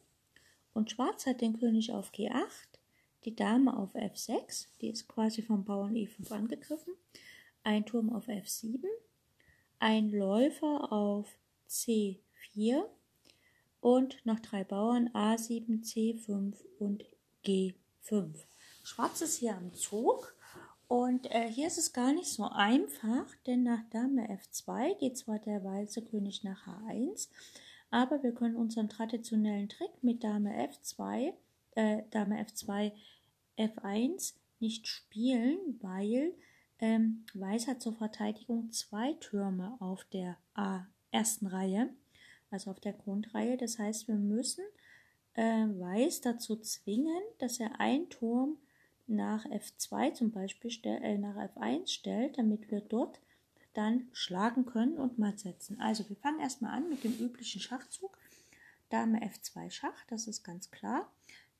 Und 0.73 0.91
Schwarz 0.91 1.25
hat 1.25 1.41
den 1.41 1.57
König 1.57 1.91
auf 1.91 2.11
G8, 2.11 2.41
die 3.23 3.35
Dame 3.35 3.77
auf 3.77 3.95
F6, 3.95 4.67
die 4.81 4.89
ist 4.89 5.07
quasi 5.07 5.41
vom 5.41 5.63
Bauern 5.63 5.95
E5 5.95 6.31
angegriffen, 6.31 6.93
ein 7.63 7.85
Turm 7.85 8.11
auf 8.13 8.27
F7, 8.27 8.83
ein 9.79 10.11
Läufer 10.11 10.91
auf 10.91 11.27
C4, 11.69 12.17
4 12.55 12.89
und 13.81 14.25
noch 14.25 14.39
drei 14.39 14.63
Bauern 14.63 15.09
A7, 15.09 15.83
C5 15.83 16.55
und 16.79 17.05
G5. 17.43 18.33
Schwarz 18.83 19.21
ist 19.21 19.39
hier 19.39 19.55
am 19.55 19.73
Zug 19.73 20.34
und 20.87 21.31
äh, 21.31 21.49
hier 21.49 21.67
ist 21.67 21.77
es 21.77 21.93
gar 21.93 22.13
nicht 22.13 22.27
so 22.27 22.43
einfach, 22.43 23.25
denn 23.45 23.63
nach 23.63 23.81
Dame 23.91 24.27
F2 24.29 24.97
geht 24.99 25.17
zwar 25.17 25.39
der 25.39 25.63
weiße 25.63 26.03
König 26.03 26.43
nach 26.43 26.67
H1, 26.67 27.29
aber 27.91 28.21
wir 28.23 28.33
können 28.33 28.55
unseren 28.55 28.89
traditionellen 28.89 29.69
Trick 29.69 29.91
mit 30.01 30.23
Dame 30.23 30.51
F2, 30.69 31.33
äh, 31.71 32.03
Dame 32.11 32.43
F2, 32.43 32.91
F1 33.57 34.33
nicht 34.59 34.87
spielen, 34.87 35.57
weil 35.81 36.33
ähm, 36.79 37.25
Weiß 37.33 37.67
hat 37.67 37.81
zur 37.81 37.95
Verteidigung 37.95 38.71
zwei 38.71 39.13
Türme 39.13 39.77
auf 39.79 40.03
der 40.11 40.37
A 40.53 40.87
ersten 41.11 41.47
Reihe 41.47 41.89
also 42.55 42.71
auf 42.71 42.79
der 42.79 42.93
Grundreihe. 42.93 43.57
Das 43.57 43.77
heißt, 43.77 44.07
wir 44.07 44.15
müssen 44.15 44.63
äh, 45.33 45.65
Weiß 45.67 46.21
dazu 46.21 46.55
zwingen, 46.57 47.21
dass 47.37 47.59
er 47.59 47.79
einen 47.79 48.09
Turm 48.09 48.57
nach 49.07 49.45
F2 49.45 50.13
zum 50.13 50.31
Beispiel 50.31 50.71
äh, 50.83 51.17
nach 51.17 51.35
F1 51.35 51.87
stellt, 51.87 52.37
damit 52.37 52.71
wir 52.71 52.81
dort 52.81 53.19
dann 53.73 54.07
schlagen 54.13 54.65
können 54.65 54.97
und 54.97 55.19
matt 55.19 55.39
setzen. 55.39 55.79
Also 55.79 56.07
wir 56.09 56.15
fangen 56.15 56.39
erstmal 56.39 56.71
an 56.71 56.89
mit 56.89 57.03
dem 57.03 57.13
üblichen 57.13 57.61
Schachzug. 57.61 58.17
Dame 58.89 59.19
F2 59.21 59.69
Schach, 59.69 60.05
das 60.07 60.27
ist 60.27 60.43
ganz 60.43 60.71
klar. 60.71 61.11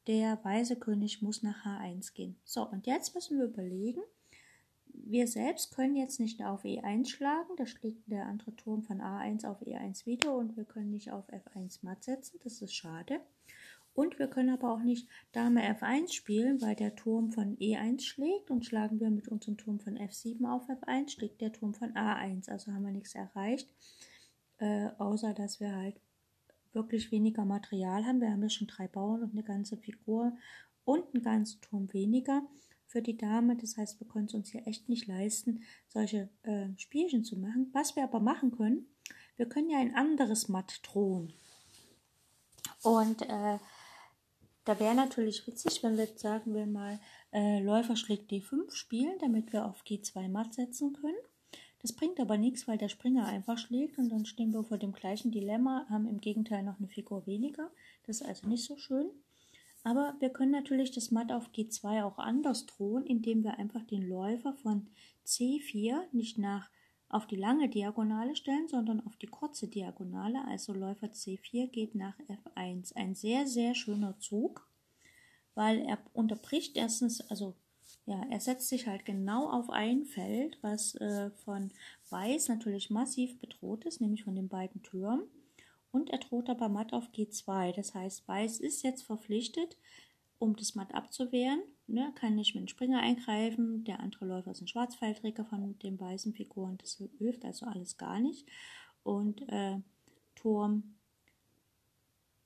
Der 0.08 0.40
weiße 0.44 0.78
König 0.78 1.22
muss 1.22 1.44
nach 1.44 1.66
H1 1.66 2.14
gehen. 2.14 2.36
So, 2.44 2.64
und 2.64 2.86
jetzt 2.86 3.16
müssen 3.16 3.38
wir 3.38 3.46
überlegen, 3.46 4.02
wir 4.88 5.28
selbst 5.28 5.76
können 5.76 5.96
jetzt 5.96 6.20
nicht 6.20 6.44
auf 6.44 6.64
E1 6.64 7.08
schlagen, 7.08 7.56
da 7.58 7.66
schlägt 7.66 8.10
der 8.10 8.26
andere 8.26 8.56
Turm 8.56 8.84
von 8.84 9.02
A1 9.02 9.46
auf 9.46 9.62
E1 9.62 10.06
wieder 10.06 10.36
und 10.36 10.56
wir 10.56 10.64
können 10.64 10.92
nicht 10.92 11.12
auf 11.12 11.28
F1 11.30 11.80
matt 11.82 12.04
setzen, 12.04 12.40
das 12.44 12.62
ist 12.62 12.74
schade. 12.74 13.20
Und 13.96 14.20
wir 14.20 14.28
können 14.28 14.50
aber 14.50 14.74
auch 14.74 14.84
nicht 14.84 15.08
Dame 15.32 15.62
F1 15.62 16.12
spielen, 16.12 16.62
weil 16.62 16.76
der 16.76 16.96
Turm 16.96 17.32
von 17.32 17.58
E1 17.58 18.02
schlägt 18.02 18.52
und 18.52 18.66
schlagen 18.66 19.00
wir 19.00 19.10
mit 19.10 19.30
unserem 19.30 19.58
Turm 19.58 19.80
von 19.80 19.98
F7 19.98 20.46
auf 20.46 20.68
F1, 20.68 21.12
schlägt 21.12 21.40
der 21.40 21.54
Turm 21.54 21.74
von 21.74 21.94
A1. 21.94 22.50
Also 22.50 22.74
haben 22.74 22.84
wir 22.84 22.92
nichts 22.92 23.16
erreicht, 23.16 23.74
äh, 24.58 24.90
außer 24.98 25.34
dass 25.34 25.62
wir 25.62 25.74
halt 25.74 25.96
wirklich 26.74 27.10
weniger 27.14 27.46
Material 27.46 28.06
haben. 28.06 28.20
Wir 28.20 28.32
haben 28.32 28.44
ja 28.44 28.50
schon 28.50 28.68
drei 28.68 28.90
Bauern 28.90 29.24
und 29.24 29.32
eine 29.32 29.44
ganze 29.44 29.78
Figur 29.78 30.38
und 30.84 31.06
einen 31.14 31.24
ganzen 31.24 31.62
Turm 31.62 31.94
weniger 31.94 32.46
für 32.88 33.02
die 33.02 33.16
Dame. 33.16 33.56
Das 33.56 33.78
heißt, 33.78 34.02
wir 34.02 34.08
können 34.10 34.26
es 34.26 34.34
uns 34.34 34.52
hier 34.52 34.68
echt 34.68 34.90
nicht 34.90 35.08
leisten, 35.08 35.64
solche 35.88 36.28
äh, 36.44 36.68
Spielchen 36.76 37.24
zu 37.24 37.38
machen. 37.38 37.70
Was 37.72 37.96
wir 37.96 38.04
aber 38.04 38.20
machen 38.20 38.52
können, 38.52 38.88
wir 39.38 39.48
können 39.48 39.70
ja 39.70 39.80
ein 39.80 39.96
anderes 39.96 40.50
Matt 40.50 40.82
drohen. 40.84 41.32
Und 42.84 43.22
äh, 43.24 43.58
da 44.66 44.80
wäre 44.80 44.96
natürlich 44.96 45.46
witzig, 45.48 45.84
wenn 45.84 45.98
wir, 45.98 46.08
sagen 46.16 46.54
wir 46.54 46.66
mal, 46.66 47.00
äh, 47.32 47.62
Läufer 47.62 47.96
schlägt 47.96 48.32
D5 48.32 48.72
spielen, 48.72 49.18
damit 49.20 49.54
wir 49.54 49.66
auf 49.66 49.84
G2 49.84 50.28
matt 50.28 50.54
setzen 50.56 50.94
können. 50.94 51.16
Das 51.82 51.94
bringt 51.94 52.20
aber 52.20 52.38
nichts, 52.38 52.68
weil 52.68 52.80
der 52.80 52.90
Springer 52.90 53.28
einfach 53.28 53.60
schlägt 53.60 54.00
und 54.00 54.10
dann 54.10 54.26
stehen 54.26 54.52
wir 54.54 54.64
vor 54.64 54.80
dem 54.80 54.92
gleichen 54.92 55.32
Dilemma, 55.32 55.86
haben 55.88 56.08
im 56.08 56.20
Gegenteil 56.20 56.64
noch 56.64 56.80
eine 56.80 56.88
Figur 56.88 57.28
weniger. 57.28 57.70
Das 58.08 58.22
ist 58.22 58.28
also 58.28 58.48
nicht 58.48 58.66
so 58.66 58.76
schön. 58.76 59.12
Aber 59.84 60.16
wir 60.20 60.30
können 60.30 60.52
natürlich 60.52 60.90
das 60.92 61.12
Matt 61.12 61.32
auf 61.32 61.50
G2 61.50 62.04
auch 62.04 62.18
anders 62.18 62.66
drohen, 62.66 63.06
indem 63.06 63.44
wir 63.44 63.60
einfach 63.60 63.84
den 63.84 64.10
Läufer 64.10 64.54
von 64.54 64.88
C4 65.28 66.06
nicht 66.12 66.40
nach 66.40 66.72
auf 67.16 67.28
die 67.28 67.38
lange 67.38 67.70
Diagonale 67.70 68.36
stellen, 68.36 68.68
sondern 68.68 69.06
auf 69.06 69.16
die 69.16 69.28
kurze 69.28 69.68
Diagonale. 69.68 70.44
Also 70.48 70.74
Läufer 70.74 71.08
C4 71.08 71.68
geht 71.68 71.96
nach 71.96 72.18
F1. 72.20 72.94
Ein 72.96 73.16
sehr, 73.16 73.48
sehr 73.48 73.74
schöner 73.74 74.20
Zug, 74.20 74.68
weil 75.54 75.80
er 75.80 75.98
unterbricht 76.14 76.76
erstens, 76.76 77.22
also 77.30 77.56
ja, 78.06 78.22
er 78.30 78.40
setzt 78.42 78.68
sich 78.68 78.88
halt 78.88 79.06
genau 79.06 79.50
auf 79.50 79.70
ein 79.70 80.06
Feld, 80.06 80.58
was 80.62 80.96
äh, 80.96 81.32
von 81.46 81.72
Weiß 82.10 82.50
natürlich 82.50 82.90
massiv 82.90 83.40
bedroht 83.40 83.86
ist, 83.86 84.02
nämlich 84.02 84.26
von 84.26 84.36
den 84.36 84.50
beiden 84.50 84.84
Türmen 84.84 85.24
und 85.96 86.10
er 86.10 86.20
droht 86.20 86.50
aber 86.50 86.68
matt 86.68 86.92
auf 86.92 87.08
G2. 87.14 87.74
Das 87.74 87.96
heißt, 87.96 88.28
Weiß 88.28 88.60
ist 88.60 88.84
jetzt 88.84 89.04
verpflichtet, 89.04 89.78
um 90.38 90.58
das 90.58 90.76
Matt 90.76 90.94
abzuwehren. 90.94 91.62
Ne, 91.88 92.12
kann 92.16 92.36
nicht 92.36 92.56
mit 92.56 92.64
dem 92.64 92.68
Springer 92.68 93.00
eingreifen. 93.00 93.84
Der 93.84 94.00
andere 94.00 94.26
Läufer 94.26 94.52
ist 94.52 94.62
ein 94.62 94.68
Schwarzpfeilträger 94.68 95.46
von 95.46 95.78
den 95.80 96.00
weißen 96.00 96.34
Figuren. 96.34 96.78
Das 96.80 97.02
hilft 97.20 97.46
also 97.46 97.68
alles 97.68 97.98
gar 97.98 98.20
nicht. 98.20 98.48
Und 99.04 99.48
äh, 99.50 99.78
Turm 100.34 100.96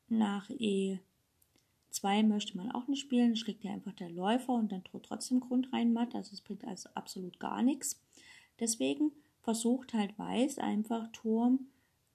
nach 0.10 0.50
E2 0.50 2.24
möchte 2.24 2.58
man 2.58 2.72
auch 2.72 2.88
nicht 2.88 3.00
spielen. 3.00 3.38
Schlägt 3.38 3.64
ja 3.64 3.72
einfach 3.72 3.94
der 3.94 4.10
Läufer 4.10 4.54
und 4.54 4.74
dann 4.74 4.84
droht 4.84 5.06
trotzdem 5.06 5.40
Grund 5.40 5.72
rein 5.72 5.94
matt. 5.94 6.16
Also 6.16 6.34
es 6.34 6.42
bringt 6.42 6.66
also 6.66 6.90
absolut 6.94 7.40
gar 7.40 7.62
nichts. 7.62 8.02
Deswegen 8.60 9.14
versucht 9.42 9.94
halt 9.94 10.20
Weiß 10.20 10.60
einfach 10.60 11.10
Turm 11.14 11.68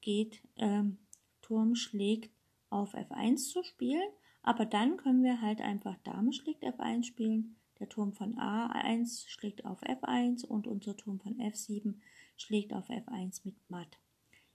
geht 0.02 0.43
ähm, 0.57 0.99
Turm 1.40 1.75
schlägt 1.75 2.31
auf 2.71 2.95
F1 2.95 3.50
zu 3.50 3.62
spielen, 3.62 4.09
aber 4.44 4.66
dann 4.66 4.98
können 4.98 5.24
wir 5.24 5.40
halt 5.40 5.60
einfach 5.60 5.96
Dame 6.04 6.32
schlägt 6.32 6.62
F1 6.62 7.04
spielen, 7.04 7.56
der 7.80 7.88
Turm 7.88 8.12
von 8.12 8.36
A1 8.36 9.26
schlägt 9.28 9.64
auf 9.64 9.82
F1 9.82 10.44
und 10.44 10.66
unser 10.66 10.96
Turm 10.96 11.18
von 11.18 11.38
F7 11.38 11.94
schlägt 12.36 12.72
auf 12.74 12.88
F1 12.88 13.40
mit 13.44 13.56
Matt. 13.68 13.98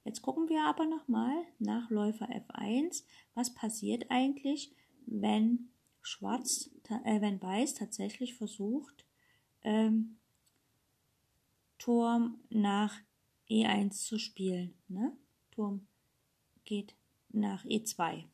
Jetzt 0.05 0.21
gucken 0.21 0.47
wir 0.47 0.63
aber 0.63 0.85
nochmal 0.85 1.35
nach 1.57 1.89
Läufer 1.89 2.29
F1, 2.29 3.03
was 3.33 3.53
passiert 3.53 4.05
eigentlich, 4.09 4.71
wenn 5.05 5.69
Schwarz 6.01 6.69
äh, 7.03 7.19
wenn 7.19 7.41
Weiß 7.41 7.73
tatsächlich 7.73 8.35
versucht, 8.35 9.05
ähm, 9.63 10.17
Turm 11.79 12.39
nach 12.49 12.95
E1 13.49 14.05
zu 14.05 14.19
spielen. 14.19 14.75
Ne? 14.87 15.11
Turm 15.51 15.87
geht 16.63 16.95
nach 17.29 17.65
E2. 17.65 18.25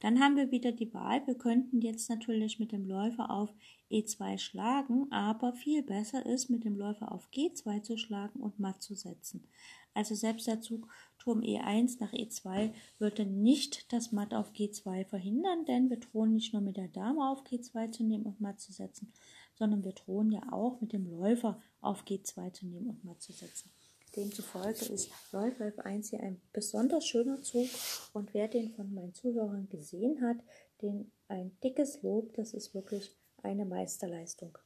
Dann 0.00 0.18
haben 0.18 0.36
wir 0.36 0.50
wieder 0.50 0.72
die 0.72 0.92
Wahl. 0.92 1.26
Wir 1.26 1.36
könnten 1.36 1.80
jetzt 1.80 2.08
natürlich 2.08 2.58
mit 2.58 2.72
dem 2.72 2.86
Läufer 2.86 3.30
auf 3.30 3.54
E2 3.90 4.38
schlagen, 4.38 5.10
aber 5.12 5.52
viel 5.52 5.82
besser 5.82 6.24
ist, 6.24 6.48
mit 6.48 6.64
dem 6.64 6.76
Läufer 6.76 7.12
auf 7.12 7.28
G2 7.32 7.82
zu 7.82 7.96
schlagen 7.96 8.40
und 8.40 8.58
matt 8.58 8.82
zu 8.82 8.94
setzen. 8.94 9.46
Also 9.92 10.14
selbst 10.14 10.46
der 10.46 10.60
Zug 10.60 10.88
Turm 11.18 11.40
E1 11.40 11.98
nach 12.00 12.12
E2 12.12 12.72
würde 12.98 13.26
nicht 13.26 13.92
das 13.92 14.12
Matt 14.12 14.32
auf 14.32 14.52
G2 14.52 15.04
verhindern, 15.04 15.66
denn 15.66 15.90
wir 15.90 15.98
drohen 15.98 16.32
nicht 16.32 16.52
nur 16.52 16.62
mit 16.62 16.76
der 16.76 16.88
Dame 16.88 17.28
auf 17.28 17.44
G2 17.44 17.90
zu 17.90 18.04
nehmen 18.04 18.24
und 18.24 18.40
matt 18.40 18.60
zu 18.60 18.72
setzen, 18.72 19.12
sondern 19.54 19.84
wir 19.84 19.92
drohen 19.92 20.30
ja 20.30 20.40
auch 20.52 20.80
mit 20.80 20.92
dem 20.92 21.06
Läufer 21.10 21.60
auf 21.80 22.04
G2 22.04 22.52
zu 22.52 22.66
nehmen 22.66 22.88
und 22.88 23.04
matt 23.04 23.20
zu 23.20 23.32
setzen. 23.32 23.70
Demzufolge 24.16 24.86
ist 24.86 25.10
Läufer 25.32 25.66
F1 25.66 26.10
hier 26.10 26.20
ein 26.20 26.40
besonders 26.52 27.06
schöner 27.06 27.40
Zug 27.42 27.68
und 28.12 28.34
wer 28.34 28.48
den 28.48 28.70
von 28.70 28.92
meinen 28.92 29.14
Zuhörern 29.14 29.68
gesehen 29.68 30.20
hat, 30.20 30.36
den 30.82 31.12
ein 31.28 31.56
dickes 31.62 32.02
Lob, 32.02 32.32
das 32.34 32.52
ist 32.52 32.74
wirklich 32.74 33.16
eine 33.42 33.64
Meisterleistung. 33.64 34.58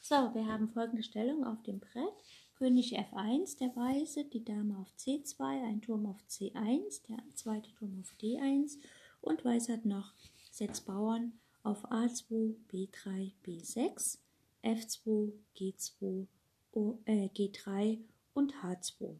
So, 0.00 0.34
wir 0.34 0.46
haben 0.46 0.68
folgende 0.68 1.02
Stellung 1.02 1.44
auf 1.44 1.62
dem 1.62 1.78
Brett. 1.78 2.14
König 2.56 2.98
F1, 2.98 3.58
der 3.58 3.74
Weiße, 3.74 4.24
die 4.24 4.44
Dame 4.44 4.76
auf 4.78 4.92
C2, 4.98 5.64
ein 5.64 5.80
Turm 5.80 6.06
auf 6.06 6.18
C1, 6.28 7.06
der 7.08 7.18
zweite 7.34 7.72
Turm 7.74 7.98
auf 8.00 8.12
D1 8.20 8.78
und 9.20 9.44
Weiß 9.44 9.68
hat 9.68 9.86
noch 9.86 10.12
sechs 10.50 10.80
Bauern 10.80 11.39
auf 11.62 11.90
A2, 11.90 12.54
B3, 12.70 13.32
B6, 13.44 14.18
F2, 14.62 15.32
G2, 15.56 16.26
o, 16.72 16.98
äh, 17.04 17.28
G3 17.28 17.98
und 18.34 18.54
H2. 18.62 19.16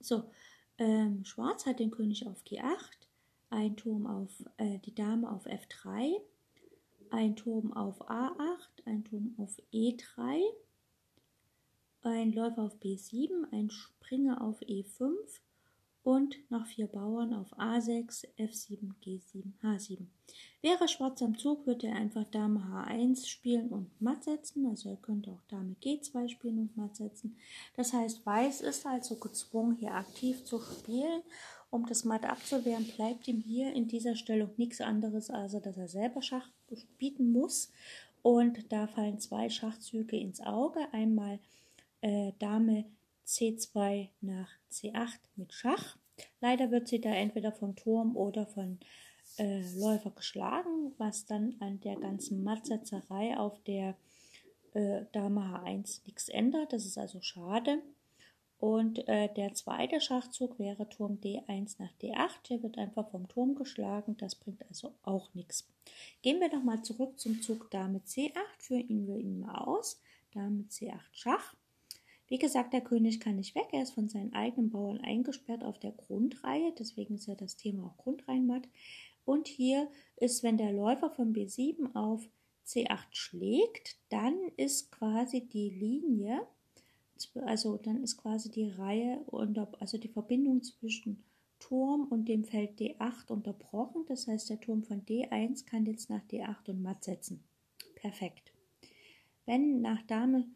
So, 0.00 0.24
ähm, 0.78 1.24
Schwarz 1.24 1.66
hat 1.66 1.80
den 1.80 1.90
König 1.90 2.26
auf 2.26 2.42
G8, 2.44 3.08
ein 3.50 3.76
Turm 3.76 4.06
auf 4.06 4.30
äh, 4.56 4.78
die 4.78 4.94
Dame 4.94 5.30
auf 5.30 5.46
F3, 5.46 6.20
ein 7.10 7.36
Turm 7.36 7.72
auf 7.72 8.00
A8, 8.08 8.86
ein 8.86 9.04
Turm 9.04 9.34
auf 9.36 9.56
E3, 9.72 10.40
ein 12.02 12.32
Läufer 12.32 12.62
auf 12.62 12.76
B7, 12.80 13.52
ein 13.52 13.70
Springer 13.70 14.40
auf 14.40 14.60
E5 14.62 15.14
und 16.04 16.36
noch 16.50 16.66
vier 16.66 16.86
Bauern 16.88 17.32
auf 17.32 17.56
A6, 17.58 18.26
F7, 18.36 18.92
G7, 19.04 19.52
H7. 19.62 20.06
Wäre 20.60 20.88
Schwarz 20.88 21.22
am 21.22 21.36
Zug, 21.38 21.66
würde 21.66 21.88
er 21.88 21.96
einfach 21.96 22.24
Dame 22.28 22.60
H1 22.60 23.26
spielen 23.26 23.68
und 23.68 23.88
matt 24.00 24.24
setzen. 24.24 24.66
Also 24.66 24.90
er 24.90 24.96
könnte 24.96 25.30
auch 25.30 25.42
Dame 25.48 25.76
G2 25.82 26.28
spielen 26.28 26.58
und 26.58 26.76
matt 26.76 26.96
setzen. 26.96 27.36
Das 27.76 27.92
heißt, 27.92 28.24
Weiß 28.26 28.60
ist 28.60 28.86
also 28.86 29.16
gezwungen, 29.16 29.76
hier 29.76 29.94
aktiv 29.94 30.44
zu 30.44 30.60
spielen. 30.60 31.22
Um 31.70 31.86
das 31.86 32.04
Matt 32.04 32.26
abzuwehren, 32.26 32.86
bleibt 32.96 33.26
ihm 33.28 33.40
hier 33.40 33.72
in 33.72 33.88
dieser 33.88 34.14
Stellung 34.14 34.50
nichts 34.58 34.80
anderes, 34.80 35.30
als 35.30 35.52
dass 35.52 35.78
er 35.78 35.88
selber 35.88 36.20
Schach 36.20 36.48
bieten 36.98 37.32
muss. 37.32 37.70
Und 38.20 38.70
da 38.70 38.86
fallen 38.86 39.18
zwei 39.18 39.48
Schachzüge 39.48 40.16
ins 40.18 40.40
Auge. 40.40 40.80
Einmal 40.92 41.38
äh, 42.02 42.32
Dame 42.38 42.84
C2 43.26 44.08
nach 44.20 44.50
C8 44.70 45.18
mit 45.36 45.52
Schach. 45.52 45.96
Leider 46.40 46.70
wird 46.70 46.88
sie 46.88 47.00
da 47.00 47.10
entweder 47.10 47.52
von 47.52 47.76
Turm 47.76 48.16
oder 48.16 48.46
von 48.46 48.78
äh, 49.38 49.62
Läufer 49.78 50.10
geschlagen, 50.10 50.92
was 50.98 51.26
dann 51.26 51.56
an 51.60 51.80
der 51.80 51.96
ganzen 51.96 52.44
Mattsetzerei 52.44 53.36
auf 53.38 53.58
der 53.64 53.96
äh, 54.74 55.04
Dame 55.12 55.40
H1 55.40 56.00
nichts 56.06 56.28
ändert. 56.28 56.72
Das 56.72 56.84
ist 56.84 56.98
also 56.98 57.20
schade. 57.20 57.82
Und 58.58 59.08
äh, 59.08 59.28
der 59.34 59.54
zweite 59.54 60.00
Schachzug 60.00 60.58
wäre 60.60 60.88
Turm 60.88 61.18
D1 61.20 61.76
nach 61.80 61.92
D8. 62.00 62.48
Der 62.48 62.62
wird 62.62 62.78
einfach 62.78 63.10
vom 63.10 63.26
Turm 63.28 63.56
geschlagen. 63.56 64.16
Das 64.18 64.36
bringt 64.36 64.64
also 64.68 64.94
auch 65.02 65.34
nichts. 65.34 65.66
Gehen 66.22 66.40
wir 66.40 66.48
nochmal 66.48 66.82
zurück 66.82 67.18
zum 67.18 67.42
Zug 67.42 67.70
Dame 67.72 67.98
C8. 68.06 68.32
Führen 68.58 69.08
wir 69.08 69.16
ihn 69.16 69.40
mal 69.40 69.58
aus. 69.64 70.00
Dame 70.32 70.62
C8 70.70 71.00
Schach. 71.10 71.56
Wie 72.32 72.38
gesagt, 72.38 72.72
der 72.72 72.80
König 72.80 73.20
kann 73.20 73.36
nicht 73.36 73.54
weg, 73.54 73.68
er 73.72 73.82
ist 73.82 73.92
von 73.92 74.08
seinen 74.08 74.32
eigenen 74.32 74.70
Bauern 74.70 75.02
eingesperrt 75.02 75.62
auf 75.62 75.78
der 75.78 75.92
Grundreihe, 75.92 76.72
deswegen 76.78 77.16
ist 77.16 77.26
ja 77.26 77.34
das 77.34 77.56
Thema 77.56 77.84
auch 77.84 77.98
Grundreihenmatt. 77.98 78.66
Und 79.26 79.48
hier 79.48 79.90
ist, 80.16 80.42
wenn 80.42 80.56
der 80.56 80.72
Läufer 80.72 81.10
von 81.10 81.34
B7 81.34 81.94
auf 81.94 82.26
C8 82.66 83.08
schlägt, 83.10 83.98
dann 84.08 84.34
ist 84.56 84.90
quasi 84.92 85.46
die 85.46 85.68
Linie, 85.68 86.40
also 87.44 87.76
dann 87.76 88.02
ist 88.02 88.16
quasi 88.16 88.50
die 88.50 88.70
Reihe, 88.70 89.20
unter, 89.26 89.70
also 89.78 89.98
die 89.98 90.08
Verbindung 90.08 90.62
zwischen 90.62 91.22
Turm 91.58 92.06
und 92.08 92.30
dem 92.30 92.44
Feld 92.44 92.80
D8 92.80 93.30
unterbrochen. 93.30 94.06
Das 94.08 94.26
heißt, 94.26 94.48
der 94.48 94.58
Turm 94.58 94.84
von 94.84 95.04
D1 95.04 95.66
kann 95.66 95.84
jetzt 95.84 96.08
nach 96.08 96.22
D8 96.30 96.70
und 96.70 96.80
matt 96.80 97.04
setzen. 97.04 97.44
Perfekt. 97.94 98.54
Wenn 99.44 99.82
nach 99.82 100.00
Dame 100.06 100.46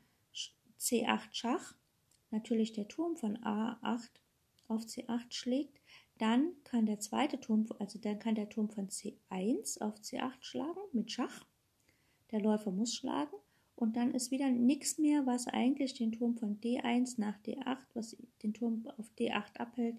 C8 0.79 1.29
Schach 1.33 1.75
natürlich 2.31 2.73
der 2.73 2.89
Turm 2.89 3.17
von 3.17 3.39
A8 3.39 4.11
auf 4.69 4.83
C8 4.83 5.33
schlägt, 5.33 5.81
dann 6.19 6.53
kann 6.65 6.87
der 6.87 6.99
zweite 7.01 7.39
Turm, 7.41 7.67
also 7.79 7.99
dann 7.99 8.19
kann 8.19 8.35
der 8.35 8.49
Turm 8.49 8.69
von 8.69 8.89
C1 8.89 9.81
auf 9.81 9.97
C8 10.01 10.41
schlagen 10.41 10.81
mit 10.93 11.13
Schach. 11.13 11.45
Der 12.31 12.41
Läufer 12.41 12.73
muss 12.73 12.95
schlagen 12.95 13.37
und 13.77 13.97
dann 13.97 14.13
ist 14.15 14.31
wieder 14.31 14.51
nichts 14.51 14.99
mehr, 14.99 15.27
was 15.27 15.47
eigentlich 15.47 15.95
den 15.95 16.13
Turm 16.13 16.37
von 16.37 16.59
D1 16.61 17.21
nach 17.21 17.39
D8, 17.43 17.79
was 17.95 18.17
den 18.43 18.55
Turm 18.55 18.87
auf 18.97 19.11
D8 19.19 19.59
abhält, 19.59 19.97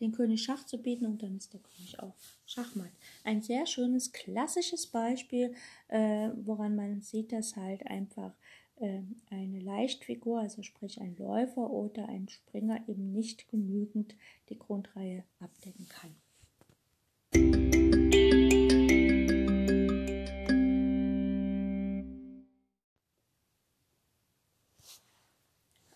den 0.00 0.12
König 0.12 0.42
Schach 0.42 0.64
zu 0.64 0.78
bieten 0.78 1.06
und 1.06 1.22
dann 1.22 1.36
ist 1.36 1.52
der 1.52 1.60
König 1.60 2.00
auch 2.00 2.14
Schachmatt. 2.46 2.92
Ein 3.24 3.42
sehr 3.42 3.66
schönes 3.66 4.12
klassisches 4.12 4.86
Beispiel, 4.86 5.54
äh, 5.88 6.30
woran 6.36 6.74
man 6.74 7.02
sieht, 7.02 7.32
dass 7.32 7.56
halt 7.56 7.86
einfach 7.86 8.32
eine 8.80 9.60
Leichtfigur, 9.60 10.40
also 10.40 10.62
sprich 10.62 11.00
ein 11.00 11.16
Läufer 11.16 11.70
oder 11.70 12.08
ein 12.08 12.28
Springer 12.28 12.80
eben 12.88 13.12
nicht 13.12 13.48
genügend 13.48 14.14
die 14.48 14.58
Grundreihe 14.58 15.24
abdecken 15.40 15.88
kann. 15.88 16.14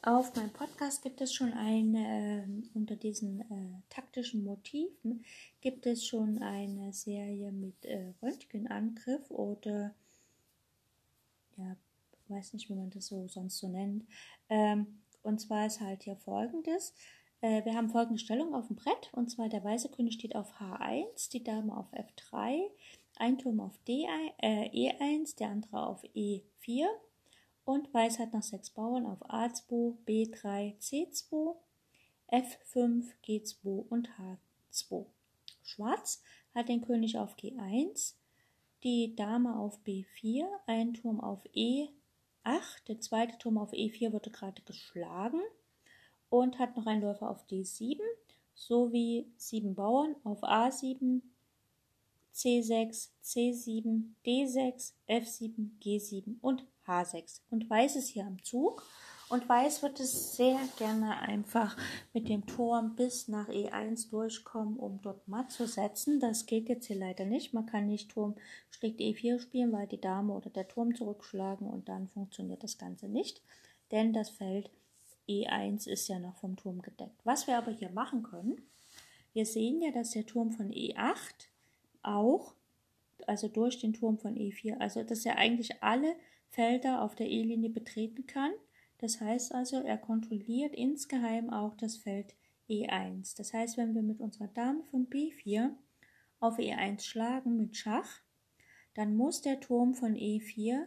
Auf 0.04 0.34
meinem 0.34 0.50
Podcast 0.50 1.02
gibt 1.02 1.20
es 1.20 1.32
schon 1.32 1.52
eine, 1.52 2.44
äh, 2.44 2.76
unter 2.76 2.96
diesen 2.96 3.40
äh, 3.42 3.82
taktischen 3.88 4.42
Motiven 4.42 5.24
gibt 5.60 5.86
es 5.86 6.04
schon 6.04 6.42
eine 6.42 6.92
Serie 6.92 7.52
mit 7.52 7.84
äh, 7.84 8.12
Röntgenangriff 8.20 9.30
oder 9.30 9.94
ja, 11.56 11.76
weiß 12.32 12.52
nicht, 12.54 12.68
wie 12.68 12.74
man 12.74 12.90
das 12.90 13.06
so 13.06 13.28
sonst 13.28 13.58
so 13.58 13.68
nennt. 13.68 14.06
Ähm, 14.48 15.02
und 15.22 15.40
zwar 15.40 15.66
ist 15.66 15.80
halt 15.80 16.02
hier 16.02 16.16
folgendes. 16.16 16.94
Äh, 17.40 17.64
wir 17.64 17.74
haben 17.74 17.90
folgende 17.90 18.20
Stellung 18.20 18.54
auf 18.54 18.68
dem 18.68 18.76
Brett. 18.76 19.10
Und 19.12 19.30
zwar 19.30 19.48
der 19.48 19.62
weiße 19.62 19.90
König 19.90 20.14
steht 20.14 20.34
auf 20.34 20.52
H1, 20.60 21.30
die 21.30 21.44
Dame 21.44 21.76
auf 21.76 21.92
F3, 21.92 22.62
ein 23.16 23.38
Turm 23.38 23.60
auf 23.60 23.78
D1, 23.86 24.32
äh, 24.38 24.68
E1, 24.70 25.36
der 25.36 25.50
andere 25.50 25.86
auf 25.86 26.02
E4. 26.14 26.86
Und 27.64 27.92
Weiß 27.94 28.18
hat 28.18 28.32
noch 28.32 28.42
sechs 28.42 28.70
Bauern 28.70 29.06
auf 29.06 29.22
A2, 29.22 29.96
B3, 30.04 30.76
C2, 30.78 31.54
F5, 32.28 33.12
G2 33.24 33.88
und 33.88 34.08
H2. 34.72 35.06
Schwarz 35.62 36.22
hat 36.54 36.68
den 36.68 36.80
König 36.82 37.18
auf 37.18 37.36
G1, 37.36 38.14
die 38.82 39.14
Dame 39.14 39.56
auf 39.56 39.78
B4, 39.84 40.44
ein 40.66 40.94
Turm 40.94 41.20
auf 41.20 41.40
E 41.52 41.88
8. 42.44 42.88
Der 42.88 43.00
zweite 43.00 43.38
Turm 43.38 43.58
auf 43.58 43.72
E4 43.72 44.12
wurde 44.12 44.30
gerade 44.30 44.62
geschlagen 44.62 45.40
und 46.28 46.58
hat 46.58 46.76
noch 46.76 46.86
einen 46.86 47.02
Läufer 47.02 47.30
auf 47.30 47.46
D7 47.48 48.00
sowie 48.54 49.26
sieben 49.36 49.74
Bauern 49.74 50.16
auf 50.24 50.42
A7, 50.42 51.22
C6, 52.34 53.08
C7, 53.22 54.04
D6, 54.24 54.92
F7, 55.08 55.70
G7 55.82 56.36
und 56.40 56.64
H6. 56.86 57.40
Und 57.50 57.68
Weiß 57.68 57.96
ist 57.96 58.08
hier 58.08 58.26
am 58.26 58.42
Zug 58.42 58.84
und 59.32 59.48
Weiß 59.48 59.82
wird 59.82 59.98
es 59.98 60.36
sehr 60.36 60.60
gerne 60.76 61.18
einfach 61.20 61.74
mit 62.12 62.28
dem 62.28 62.44
Turm 62.44 62.94
bis 62.96 63.28
nach 63.28 63.48
E1 63.48 64.10
durchkommen, 64.10 64.76
um 64.76 65.00
dort 65.00 65.26
matt 65.26 65.50
zu 65.50 65.66
setzen. 65.66 66.20
Das 66.20 66.44
geht 66.44 66.68
jetzt 66.68 66.86
hier 66.86 66.96
leider 66.96 67.24
nicht. 67.24 67.54
Man 67.54 67.64
kann 67.64 67.86
nicht 67.86 68.10
Turm 68.10 68.34
schlägt 68.70 69.00
E4 69.00 69.38
spielen, 69.40 69.72
weil 69.72 69.86
die 69.86 70.00
Dame 70.00 70.34
oder 70.34 70.50
der 70.50 70.68
Turm 70.68 70.94
zurückschlagen 70.94 71.66
und 71.66 71.88
dann 71.88 72.08
funktioniert 72.08 72.62
das 72.62 72.76
Ganze 72.76 73.08
nicht. 73.08 73.40
Denn 73.90 74.12
das 74.12 74.28
Feld 74.28 74.70
E1 75.26 75.88
ist 75.88 76.08
ja 76.08 76.18
noch 76.18 76.36
vom 76.36 76.56
Turm 76.56 76.82
gedeckt. 76.82 77.18
Was 77.24 77.46
wir 77.46 77.56
aber 77.56 77.72
hier 77.72 77.90
machen 77.90 78.22
können, 78.22 78.60
wir 79.32 79.46
sehen 79.46 79.80
ja, 79.80 79.92
dass 79.92 80.10
der 80.10 80.26
Turm 80.26 80.52
von 80.52 80.70
E8 80.70 81.48
auch, 82.02 82.52
also 83.26 83.48
durch 83.48 83.78
den 83.78 83.94
Turm 83.94 84.18
von 84.18 84.34
E4, 84.34 84.76
also 84.78 85.02
dass 85.02 85.24
er 85.24 85.38
eigentlich 85.38 85.82
alle 85.82 86.16
Felder 86.50 87.00
auf 87.00 87.14
der 87.14 87.30
E-Linie 87.30 87.70
betreten 87.70 88.26
kann. 88.26 88.52
Das 89.02 89.20
heißt 89.20 89.52
also, 89.52 89.82
er 89.82 89.98
kontrolliert 89.98 90.76
insgeheim 90.76 91.50
auch 91.50 91.76
das 91.76 91.96
Feld 91.96 92.36
E1. 92.70 93.36
Das 93.36 93.52
heißt, 93.52 93.76
wenn 93.76 93.96
wir 93.96 94.02
mit 94.02 94.20
unserer 94.20 94.46
Dame 94.46 94.84
von 94.84 95.08
B4 95.08 95.70
auf 96.38 96.56
E1 96.60 97.02
schlagen 97.02 97.56
mit 97.56 97.76
Schach, 97.76 98.20
dann 98.94 99.16
muss 99.16 99.42
der 99.42 99.58
Turm 99.58 99.94
von 99.94 100.14
E4 100.14 100.86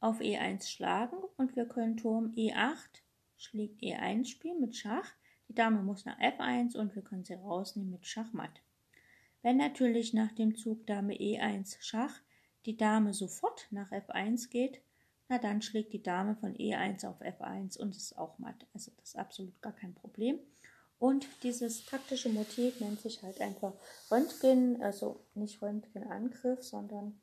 auf 0.00 0.20
E1 0.20 0.70
schlagen 0.70 1.18
und 1.36 1.54
wir 1.54 1.66
können 1.66 1.98
Turm 1.98 2.32
E8 2.34 3.02
schlägt 3.36 3.82
E1 3.82 4.28
spielen 4.28 4.60
mit 4.60 4.74
Schach. 4.74 5.12
Die 5.48 5.54
Dame 5.54 5.82
muss 5.82 6.06
nach 6.06 6.18
F1 6.18 6.78
und 6.78 6.94
wir 6.94 7.02
können 7.02 7.24
sie 7.24 7.34
rausnehmen 7.34 7.90
mit 7.90 8.06
Schachmatt. 8.06 8.62
Wenn 9.42 9.58
natürlich 9.58 10.14
nach 10.14 10.32
dem 10.32 10.56
Zug 10.56 10.86
Dame 10.86 11.12
E1 11.12 11.76
Schach 11.80 12.22
die 12.64 12.78
Dame 12.78 13.12
sofort 13.12 13.66
nach 13.70 13.92
F1 13.92 14.48
geht, 14.48 14.80
na 15.30 15.38
dann 15.38 15.62
schlägt 15.62 15.92
die 15.92 16.02
Dame 16.02 16.34
von 16.34 16.54
E1 16.56 17.06
auf 17.06 17.22
F1 17.22 17.78
und 17.78 17.96
ist 17.96 18.18
auch 18.18 18.38
matt. 18.38 18.66
Also 18.74 18.90
das 18.98 19.10
ist 19.10 19.16
absolut 19.16 19.62
gar 19.62 19.72
kein 19.72 19.94
Problem. 19.94 20.40
Und 20.98 21.26
dieses 21.44 21.86
taktische 21.86 22.28
Motiv 22.28 22.80
nennt 22.80 23.00
sich 23.00 23.22
halt 23.22 23.40
einfach 23.40 23.72
Röntgen, 24.10 24.82
also 24.82 25.24
nicht 25.34 25.62
Röntgenangriff, 25.62 26.62
sondern 26.62 27.20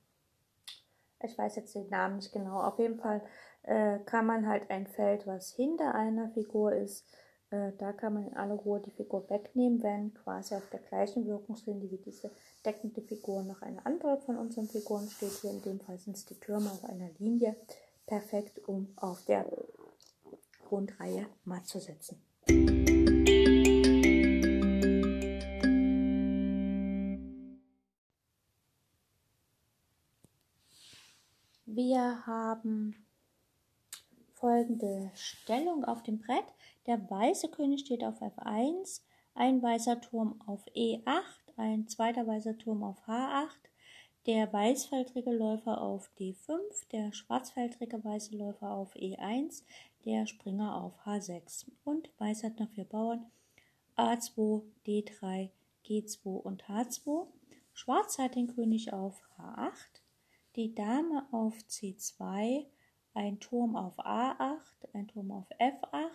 ich 1.21 1.37
weiß 1.37 1.57
jetzt 1.57 1.75
den 1.75 1.89
Namen 1.89 2.15
nicht 2.15 2.31
genau. 2.31 2.61
Auf 2.61 2.79
jeden 2.79 2.97
Fall 2.97 3.21
äh, 3.63 3.99
kann 3.99 4.25
man 4.25 4.47
halt 4.47 4.69
ein 4.71 4.87
Feld, 4.87 5.27
was 5.27 5.51
hinter 5.51 5.93
einer 5.93 6.29
Figur 6.31 6.71
ist, 6.73 7.05
äh, 7.49 7.71
da 7.77 7.93
kann 7.93 8.13
man 8.13 8.27
in 8.27 8.35
aller 8.35 8.55
Ruhe 8.55 8.81
die 8.81 8.91
Figur 8.91 9.29
wegnehmen, 9.29 9.81
wenn 9.81 10.13
quasi 10.13 10.55
auf 10.55 10.69
der 10.69 10.81
gleichen 10.81 11.25
Wirkungslinie 11.25 11.89
wie 11.91 11.97
diese 11.97 12.31
deckende 12.65 13.01
Figur 13.01 13.43
noch 13.43 13.61
eine 13.61 13.85
andere 13.85 14.19
von 14.21 14.37
unseren 14.37 14.67
Figuren 14.67 15.07
steht. 15.09 15.31
Hier 15.41 15.51
in 15.51 15.61
dem 15.61 15.79
Fall 15.79 15.97
sind 15.97 16.17
es 16.17 16.25
die 16.25 16.39
Türme 16.39 16.69
auf 16.69 16.83
einer 16.83 17.09
Linie. 17.19 17.55
Perfekt, 18.07 18.67
um 18.67 18.87
auf 18.95 19.25
der 19.25 19.45
Grundreihe 20.65 21.27
matt 21.43 21.67
zu 21.67 21.79
setzen. 21.79 22.21
Wir 31.65 32.25
haben 32.25 32.95
folgende 34.35 35.11
Stellung 35.13 35.83
auf 35.83 36.01
dem 36.01 36.19
Brett. 36.19 36.45
Der 36.85 37.09
weiße 37.09 37.49
König 37.49 37.81
steht 37.81 38.05
auf 38.05 38.21
F1, 38.21 39.01
ein 39.35 39.61
weißer 39.61 39.99
Turm 39.99 40.41
auf 40.47 40.65
E8, 40.75 41.23
ein 41.57 41.89
zweiter 41.89 42.25
weißer 42.25 42.57
Turm 42.57 42.83
auf 42.83 43.05
H8, 43.05 43.49
der 44.27 44.51
weißfeldrige 44.51 45.31
Läufer 45.31 45.81
auf 45.81 46.09
D5, 46.19 46.59
der 46.91 47.13
schwarzfeldrige 47.13 48.03
weiße 48.03 48.35
Läufer 48.35 48.71
auf 48.71 48.93
E1, 48.93 49.63
der 50.03 50.25
Springer 50.25 50.75
auf 50.75 50.99
H6. 51.05 51.65
Und 51.85 52.09
Weiß 52.17 52.43
hat 52.43 52.59
noch 52.59 52.69
vier 52.71 52.83
Bauern 52.83 53.25
A2, 53.95 54.63
D3, 54.85 55.49
G2 55.85 56.25
und 56.27 56.65
H2. 56.65 57.25
Schwarz 57.71 58.17
hat 58.17 58.35
den 58.35 58.47
König 58.47 58.91
auf 58.91 59.21
H8, 59.37 60.01
die 60.57 60.75
Dame 60.75 61.25
auf 61.31 61.55
C2, 61.69 62.65
ein 63.13 63.39
Turm 63.39 63.77
auf 63.77 63.97
A8, 63.97 64.89
ein 64.91 65.07
Turm 65.07 65.31
auf 65.31 65.47
F8, 65.57 66.09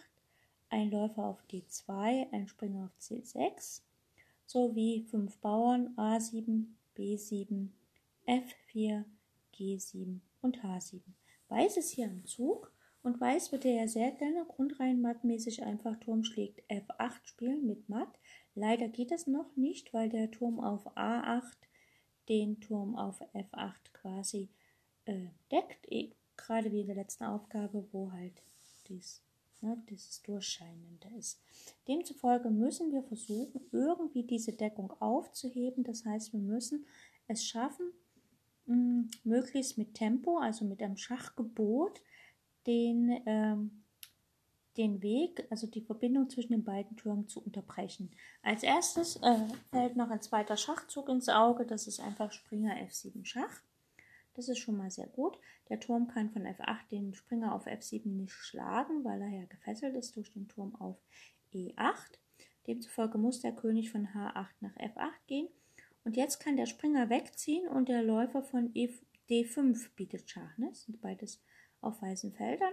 ein 0.68 0.90
Läufer 0.90 1.24
auf 1.24 1.42
D2, 1.50 2.30
ein 2.30 2.46
Springer 2.46 2.84
auf 2.84 2.96
C6 3.00 3.80
sowie 4.44 5.06
fünf 5.08 5.38
Bauern 5.38 5.94
A7, 5.96 6.66
B7, 6.94 7.70
F4, 8.26 9.04
G7 9.54 10.20
und 10.40 10.62
H7. 10.62 11.00
Weiß 11.48 11.76
ist 11.76 11.90
hier 11.90 12.06
am 12.06 12.24
Zug 12.24 12.72
und 13.02 13.20
Weiß 13.20 13.52
würde 13.52 13.68
ja 13.68 13.88
sehr 13.88 14.12
gerne 14.12 14.44
grundreihenmattmäßig 14.46 15.62
einfach 15.64 15.98
Turm 15.98 16.24
schlägt 16.24 16.62
F8 16.70 17.24
spielen 17.24 17.66
mit 17.66 17.88
Matt. 17.88 18.18
Leider 18.54 18.88
geht 18.88 19.10
das 19.10 19.26
noch 19.26 19.56
nicht, 19.56 19.92
weil 19.92 20.08
der 20.08 20.30
Turm 20.30 20.60
auf 20.60 20.86
A8 20.96 21.56
den 22.28 22.60
Turm 22.60 22.96
auf 22.96 23.20
F8 23.34 23.92
quasi 23.92 24.48
äh, 25.04 25.28
deckt, 25.50 25.90
e 25.90 26.12
gerade 26.36 26.70
wie 26.72 26.80
in 26.80 26.86
der 26.86 26.96
letzten 26.96 27.24
Aufgabe, 27.24 27.86
wo 27.92 28.12
halt 28.12 28.42
dies, 28.88 29.22
ne, 29.60 29.82
dieses 29.88 30.22
Durchscheinende 30.22 31.08
ist. 31.18 31.40
Demzufolge 31.88 32.50
müssen 32.50 32.92
wir 32.92 33.02
versuchen, 33.02 33.60
irgendwie 33.72 34.24
diese 34.24 34.52
Deckung 34.52 34.90
aufzuheben. 35.00 35.84
Das 35.84 36.04
heißt, 36.04 36.32
wir 36.32 36.40
müssen 36.40 36.86
es 37.26 37.44
schaffen, 37.44 37.92
mh, 38.72 39.02
hm, 39.02 39.10
möglichst 39.24 39.78
mit 39.78 39.94
Tempo, 39.94 40.38
also 40.38 40.64
mit 40.64 40.82
einem 40.82 40.96
Schachgebot, 40.96 42.00
den 42.66 43.20
ähm, 43.26 43.82
den 44.76 45.02
Weg, 45.02 45.46
also 45.50 45.66
die 45.66 45.82
Verbindung 45.82 46.30
zwischen 46.30 46.52
den 46.52 46.64
beiden 46.64 46.96
Türmen 46.96 47.28
zu 47.28 47.42
unterbrechen. 47.42 48.10
Als 48.42 48.62
erstes 48.62 49.16
äh, 49.16 49.38
fällt 49.70 49.96
noch 49.96 50.10
ein 50.10 50.22
zweiter 50.22 50.56
Schachzug 50.56 51.08
ins 51.08 51.28
Auge, 51.28 51.66
das 51.66 51.86
ist 51.86 52.00
einfach 52.00 52.32
Springer 52.32 52.74
F7 52.76 53.24
Schach. 53.24 53.60
Das 54.34 54.48
ist 54.48 54.58
schon 54.58 54.78
mal 54.78 54.90
sehr 54.90 55.08
gut. 55.08 55.38
Der 55.68 55.78
Turm 55.78 56.08
kann 56.08 56.30
von 56.30 56.46
F8 56.46 56.88
den 56.90 57.12
Springer 57.12 57.54
auf 57.54 57.66
F7 57.66 58.08
nicht 58.08 58.32
schlagen, 58.32 59.04
weil 59.04 59.20
er 59.20 59.28
ja 59.28 59.44
gefesselt 59.44 59.94
ist 59.94 60.16
durch 60.16 60.32
den 60.32 60.48
Turm 60.48 60.74
auf 60.76 60.96
E8. 61.52 62.18
Demzufolge 62.66 63.18
muss 63.18 63.40
der 63.40 63.52
König 63.52 63.90
von 63.90 64.08
H8 64.08 64.48
nach 64.60 64.76
F8 64.76 65.10
gehen. 65.26 65.48
Und 66.04 66.16
jetzt 66.16 66.40
kann 66.40 66.56
der 66.56 66.66
Springer 66.66 67.10
wegziehen 67.10 67.68
und 67.68 67.88
der 67.88 68.02
Läufer 68.02 68.42
von 68.42 68.70
e 68.74 68.90
D5 69.30 69.94
bietet 69.94 70.28
Schach. 70.28 70.58
Ne? 70.58 70.68
Das 70.68 70.82
sind 70.82 71.00
beides 71.00 71.40
auf 71.80 72.02
weißen 72.02 72.32
Feldern. 72.32 72.72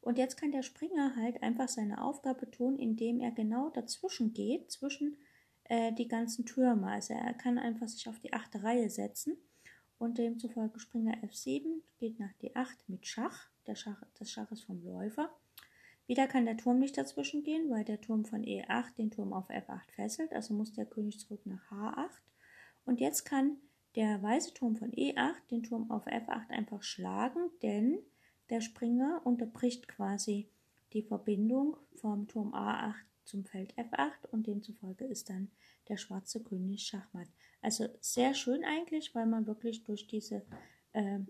Und 0.00 0.16
jetzt 0.16 0.36
kann 0.36 0.50
der 0.50 0.62
Springer 0.62 1.14
halt 1.16 1.42
einfach 1.42 1.68
seine 1.68 2.02
Aufgabe 2.02 2.50
tun, 2.50 2.78
indem 2.78 3.20
er 3.20 3.32
genau 3.32 3.68
dazwischen 3.68 4.32
geht, 4.32 4.70
zwischen 4.70 5.18
äh, 5.64 5.92
die 5.92 6.08
ganzen 6.08 6.46
Türme. 6.46 6.88
Also 6.88 7.12
er 7.14 7.34
kann 7.34 7.58
einfach 7.58 7.88
sich 7.88 8.08
auf 8.08 8.18
die 8.18 8.32
achte 8.32 8.62
Reihe 8.62 8.88
setzen 8.88 9.36
und 9.98 10.16
demzufolge 10.16 10.80
Springer 10.80 11.22
F7 11.22 11.82
geht 11.98 12.18
nach 12.18 12.32
D8 12.42 12.78
mit 12.86 13.06
Schach. 13.06 13.50
Der 13.66 13.74
Schach, 13.74 14.02
das 14.18 14.30
Schach 14.30 14.50
ist 14.50 14.64
vom 14.64 14.82
Läufer. 14.82 15.30
Wieder 16.06 16.26
kann 16.26 16.46
der 16.46 16.56
Turm 16.56 16.78
nicht 16.78 16.96
dazwischen 16.96 17.44
gehen, 17.44 17.70
weil 17.70 17.84
der 17.84 18.00
Turm 18.00 18.24
von 18.24 18.42
E8 18.42 18.96
den 18.96 19.10
Turm 19.10 19.34
auf 19.34 19.50
F8 19.50 19.92
fesselt, 19.94 20.32
also 20.32 20.54
muss 20.54 20.72
der 20.72 20.86
König 20.86 21.20
zurück 21.20 21.42
nach 21.44 21.70
H8. 21.70 22.10
Und 22.84 23.00
jetzt 23.00 23.24
kann 23.24 23.56
der 23.96 24.22
weiße 24.22 24.54
Turm 24.54 24.76
von 24.76 24.92
E8 24.92 25.48
den 25.50 25.62
Turm 25.62 25.90
auf 25.90 26.06
F8 26.06 26.48
einfach 26.50 26.82
schlagen, 26.82 27.50
denn 27.62 27.98
der 28.50 28.60
Springer 28.60 29.20
unterbricht 29.24 29.88
quasi 29.88 30.48
die 30.92 31.02
Verbindung 31.02 31.76
vom 31.94 32.26
Turm 32.28 32.54
A8 32.54 32.94
zum 33.24 33.44
Feld 33.44 33.74
F8 33.76 34.26
und 34.32 34.46
demzufolge 34.46 35.04
ist 35.04 35.30
dann 35.30 35.50
der 35.88 35.96
schwarze 35.96 36.42
König 36.42 36.82
Schachmatt. 36.82 37.28
Also 37.62 37.88
sehr 38.00 38.34
schön 38.34 38.64
eigentlich, 38.64 39.14
weil 39.14 39.26
man 39.26 39.46
wirklich 39.46 39.84
durch 39.84 40.06
diese, 40.06 40.42
äh, 40.92 41.20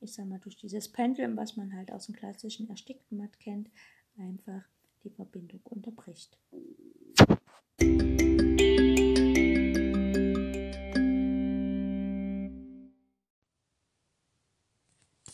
ich 0.00 0.12
sag 0.12 0.26
mal, 0.26 0.38
durch 0.38 0.56
dieses 0.56 0.90
Pendel, 0.90 1.36
was 1.36 1.56
man 1.56 1.74
halt 1.74 1.90
aus 1.90 2.06
dem 2.06 2.14
klassischen 2.14 2.68
erstickten 2.68 3.18
Matt 3.18 3.38
kennt, 3.40 3.70
einfach 4.16 4.62
die 5.02 5.10
Verbindung 5.10 5.60
unterbricht. 5.64 6.38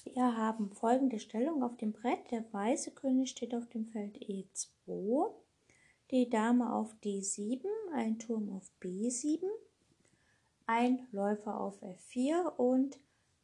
Wir 0.05 0.37
haben 0.37 0.71
folgende 0.73 1.19
Stellung 1.19 1.63
auf 1.63 1.77
dem 1.77 1.93
Brett. 1.93 2.31
Der 2.31 2.45
weiße 2.53 2.93
König 2.93 3.31
steht 3.31 3.55
auf 3.55 3.69
dem 3.69 3.87
Feld 3.87 4.17
E2, 4.19 5.31
die 6.11 6.29
Dame 6.31 6.73
auf 6.73 6.95
D7, 7.05 7.65
ein 7.93 8.19
Turm 8.19 8.51
auf 8.51 8.71
B7, 8.81 9.45
ein 10.67 11.07
Läufer 11.13 11.61
auf 11.61 11.83
F4 11.83 12.57
und 12.57 12.99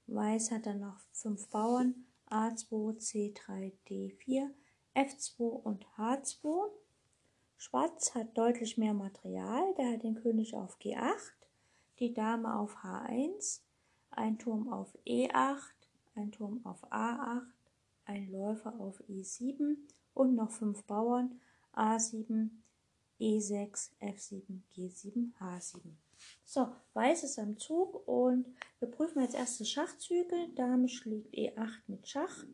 Weiß 0.09 0.53
hat 0.53 0.67
dann 0.67 0.81
noch 0.81 1.01
fünf 1.11 1.49
Bauern 1.49 2.07
A2, 2.31 2.97
C3, 2.99 3.73
D4, 3.89 4.51
F2 4.95 5.41
und 5.41 5.85
H2. 5.99 6.71
Schwarz 7.57 8.15
hat 8.15 8.39
deutlich 8.39 8.79
mehr 8.79 8.95
Material, 8.95 9.75
der 9.75 9.93
hat 9.93 10.05
den 10.05 10.15
König 10.15 10.55
auf 10.55 10.79
G8, 10.79 11.33
die 11.99 12.15
Dame 12.15 12.57
auf 12.57 12.77
H1, 12.85 13.63
ein 14.11 14.39
Turm 14.39 14.73
auf 14.73 14.97
E8, 15.05 15.76
ein 16.17 16.33
Turm 16.33 16.61
auf 16.65 16.83
A8, 16.93 17.43
ein 18.07 18.31
Läufer 18.31 18.75
auf 18.79 19.03
E7 19.09 19.77
und 20.15 20.35
noch 20.35 20.51
fünf 20.51 20.85
Bauern 20.85 21.41
A7, 21.75 22.51
E6, 23.21 23.91
F7, 24.01 24.61
G7, 24.75 25.33
H7. 25.41 25.81
So, 26.45 26.69
Weiß 26.95 27.25
ist 27.25 27.39
am 27.39 27.59
Zug 27.59 28.07
und 28.09 28.47
wir 28.79 28.89
prüfen 28.89 29.23
jetzt 29.23 29.35
erste 29.35 29.65
Schachzüge. 29.65 30.49
Dame 30.55 30.89
schlägt 30.89 31.35
E8 31.35 31.81
mit 31.89 32.09
Schach. 32.09 32.45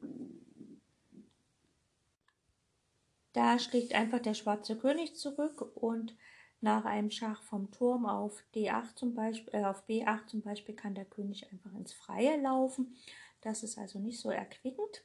Da 3.33 3.59
schlägt 3.59 3.95
einfach 3.95 4.19
der 4.19 4.35
schwarze 4.35 4.77
König 4.77 5.17
zurück 5.17 5.63
und 5.77 6.15
nach 6.61 6.85
einem 6.85 7.11
Schach 7.11 7.43
vom 7.43 7.71
Turm 7.73 8.07
auf 8.07 8.43
D8 8.55 8.95
zum 8.95 9.15
Beispiel, 9.15 9.55
äh, 9.55 9.65
auf 9.65 9.87
B8 9.89 10.27
zum 10.27 10.43
Beispiel 10.43 10.77
kann 10.77 10.95
der 10.95 11.05
König 11.05 11.51
einfach 11.51 11.73
ins 11.75 11.93
Freie 11.93 12.41
laufen. 12.41 12.95
Das 13.43 13.63
ist 13.63 13.79
also 13.79 13.99
nicht 13.99 14.21
so 14.21 14.31
erquickend. 14.31 15.05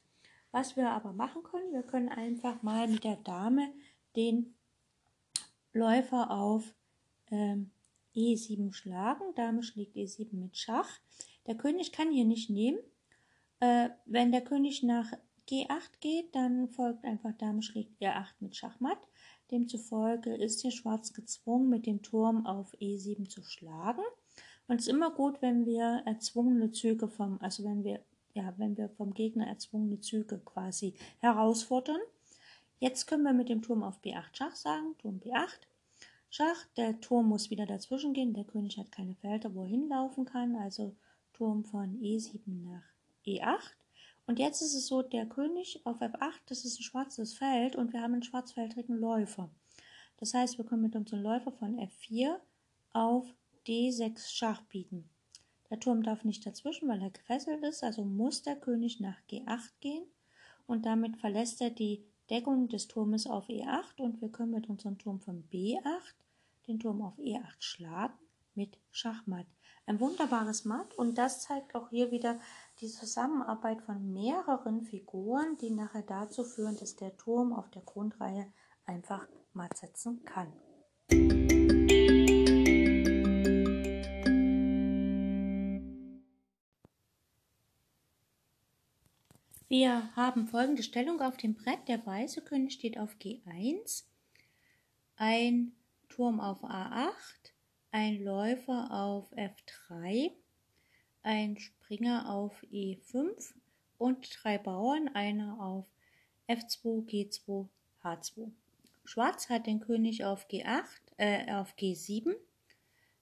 Was 0.52 0.78
wir 0.78 0.90
aber 0.92 1.12
machen 1.12 1.44
können, 1.44 1.74
wir 1.74 1.84
können 1.84 2.10
einfach 2.10 2.64
mal 2.64 2.88
mit 2.88 3.04
der 3.04 3.18
Dame 3.18 3.74
den 4.16 4.56
Läufer 5.74 6.32
auf 6.32 6.74
ähm, 7.30 7.72
E7 8.16 8.74
schlagen. 8.74 9.36
Dame 9.36 9.62
schlägt 9.62 9.96
E7 9.96 10.36
mit 10.36 10.58
Schach. 10.58 10.90
Der 11.46 11.56
König 11.56 11.92
kann 11.92 12.12
hier 12.12 12.26
nicht 12.26 12.50
nehmen. 12.50 12.80
Äh, 13.60 13.90
wenn 14.06 14.32
der 14.32 14.44
König 14.44 14.84
nach 14.84 15.12
G8 15.50 16.00
geht, 16.00 16.36
dann 16.36 16.70
folgt 16.70 17.06
einfach 17.06 17.34
Dame 17.38 17.62
schlägt 17.62 18.02
E8 18.02 18.34
mit 18.40 18.56
Schachmatt. 18.56 19.00
Demzufolge 19.52 20.36
ist 20.36 20.62
hier 20.62 20.72
Schwarz 20.72 21.14
gezwungen, 21.14 21.70
mit 21.70 21.86
dem 21.86 22.02
Turm 22.02 22.46
auf 22.46 22.74
E7 22.76 23.30
zu 23.30 23.44
schlagen. 23.44 24.04
Und 24.68 24.76
es 24.80 24.88
ist 24.88 24.94
immer 24.94 25.12
gut, 25.12 25.42
wenn 25.42 25.66
wir 25.66 26.04
erzwungene 26.06 26.72
Züge 26.72 27.08
vom, 27.08 27.40
also 27.42 27.64
wenn 27.64 27.84
wir, 27.84 28.02
ja, 28.38 28.54
wenn 28.58 28.78
wir 28.78 28.90
vom 28.90 29.14
Gegner 29.14 29.48
erzwungene 29.48 30.00
Züge 30.00 30.40
quasi 30.40 30.94
herausfordern. 31.20 32.00
Jetzt 32.80 33.08
können 33.08 33.24
wir 33.24 33.34
mit 33.34 33.50
dem 33.50 33.64
Turm 33.64 33.84
auf 33.84 34.00
B8 34.02 34.34
Schach 34.34 34.56
sagen, 34.56 34.96
Turm 35.00 35.20
B8. 35.20 35.62
Schach, 36.30 36.66
der 36.78 37.00
Turm 37.02 37.28
muss 37.28 37.50
wieder 37.50 37.66
dazwischen 37.66 38.14
gehen, 38.14 38.34
der 38.34 38.44
König 38.44 38.78
hat 38.78 38.92
keine 38.92 39.16
Felder, 39.16 39.56
wo 39.56 39.64
er 39.64 39.70
hinlaufen 39.70 40.26
kann, 40.26 40.56
also 40.56 40.96
Turm 41.34 41.64
von 41.66 42.00
E7 42.00 42.42
nach 42.64 42.84
E8. 43.26 43.74
Und 44.28 44.40
jetzt 44.40 44.62
ist 44.62 44.76
es 44.76 44.88
so, 44.88 45.02
der 45.02 45.26
König 45.26 45.82
auf 45.86 46.02
F8, 46.02 46.42
das 46.48 46.66
ist 46.66 46.80
ein 46.80 46.84
schwarzes 46.84 47.34
Feld 47.34 47.76
und 47.76 47.94
wir 47.94 48.02
haben 48.02 48.14
einen 48.14 48.24
schwarzfeldrigen 48.24 49.00
Läufer. 49.00 49.50
Das 50.18 50.34
heißt, 50.34 50.58
wir 50.58 50.66
können 50.66 50.84
mit 50.84 50.96
unserem 50.96 51.24
Läufer 51.24 51.52
von 51.52 51.80
F4 51.80 52.36
auf 52.92 53.26
D6 53.66 54.30
Schach 54.30 54.62
bieten. 54.64 55.10
Der 55.70 55.80
Turm 55.80 56.04
darf 56.04 56.24
nicht 56.24 56.46
dazwischen, 56.46 56.88
weil 56.88 57.02
er 57.02 57.10
gefesselt 57.10 57.64
ist, 57.64 57.84
also 57.84 58.04
muss 58.06 58.42
der 58.42 58.56
König 58.56 59.00
nach 59.00 59.18
G8 59.30 59.72
gehen 59.82 60.06
und 60.66 60.86
damit 60.86 61.18
verlässt 61.18 61.62
er 61.62 61.70
die 61.70 62.06
Deckung 62.30 62.68
des 62.68 62.88
Turmes 62.88 63.28
auf 63.28 63.48
E8 63.48 64.02
und 64.02 64.22
wir 64.22 64.30
können 64.30 64.52
mit 64.52 64.70
unserem 64.70 64.98
Turm 64.98 65.20
von 65.20 65.44
B8 65.50 66.16
den 66.68 66.80
Turm 66.80 67.02
auf 67.02 67.18
E8 67.18 67.56
schlagen 67.60 68.14
mit 68.56 68.78
Schachmatt. 68.92 69.48
Ein 69.86 70.00
wunderbares 70.02 70.66
Matt 70.66 70.94
und 70.96 71.18
das 71.18 71.42
zeigt 71.42 71.74
auch 71.76 71.90
hier 71.90 72.12
wieder 72.12 72.40
die 72.82 72.90
Zusammenarbeit 72.90 73.82
von 73.82 74.12
mehreren 74.12 74.82
Figuren, 74.82 75.58
die 75.62 75.70
nachher 75.70 76.02
dazu 76.02 76.44
führen, 76.44 76.78
dass 76.78 76.98
der 76.98 77.16
Turm 77.16 77.54
auf 77.54 77.70
der 77.70 77.84
Grundreihe 77.84 78.52
einfach 78.86 79.28
matt 79.54 79.78
setzen 79.78 80.26
kann. 80.26 80.52
Wir 89.70 90.16
haben 90.16 90.48
folgende 90.48 90.82
Stellung 90.82 91.20
auf 91.20 91.36
dem 91.36 91.54
Brett. 91.54 91.90
Der 91.90 92.06
weiße 92.06 92.42
König 92.42 92.72
steht 92.72 92.98
auf 92.98 93.18
G1, 93.18 94.06
ein 95.18 95.74
Turm 96.08 96.40
auf 96.40 96.64
A8, 96.64 97.12
ein 97.92 98.24
Läufer 98.24 98.90
auf 98.90 99.30
F3, 99.34 100.32
ein 101.22 101.58
Springer 101.58 102.34
auf 102.34 102.64
E5 102.72 103.56
und 103.98 104.30
drei 104.42 104.58
Bauern, 104.58 105.10
einer 105.10 105.60
auf 105.60 105.86
F2, 106.48 107.06
G2, 107.06 107.68
H2. 108.02 108.50
Schwarz 109.04 109.50
hat 109.50 109.68
den 109.68 109.82
König 109.82 110.24
auf 110.24 110.48
G8, 110.48 110.86
äh, 111.18 111.52
auf 111.52 111.76
G7, 111.76 112.38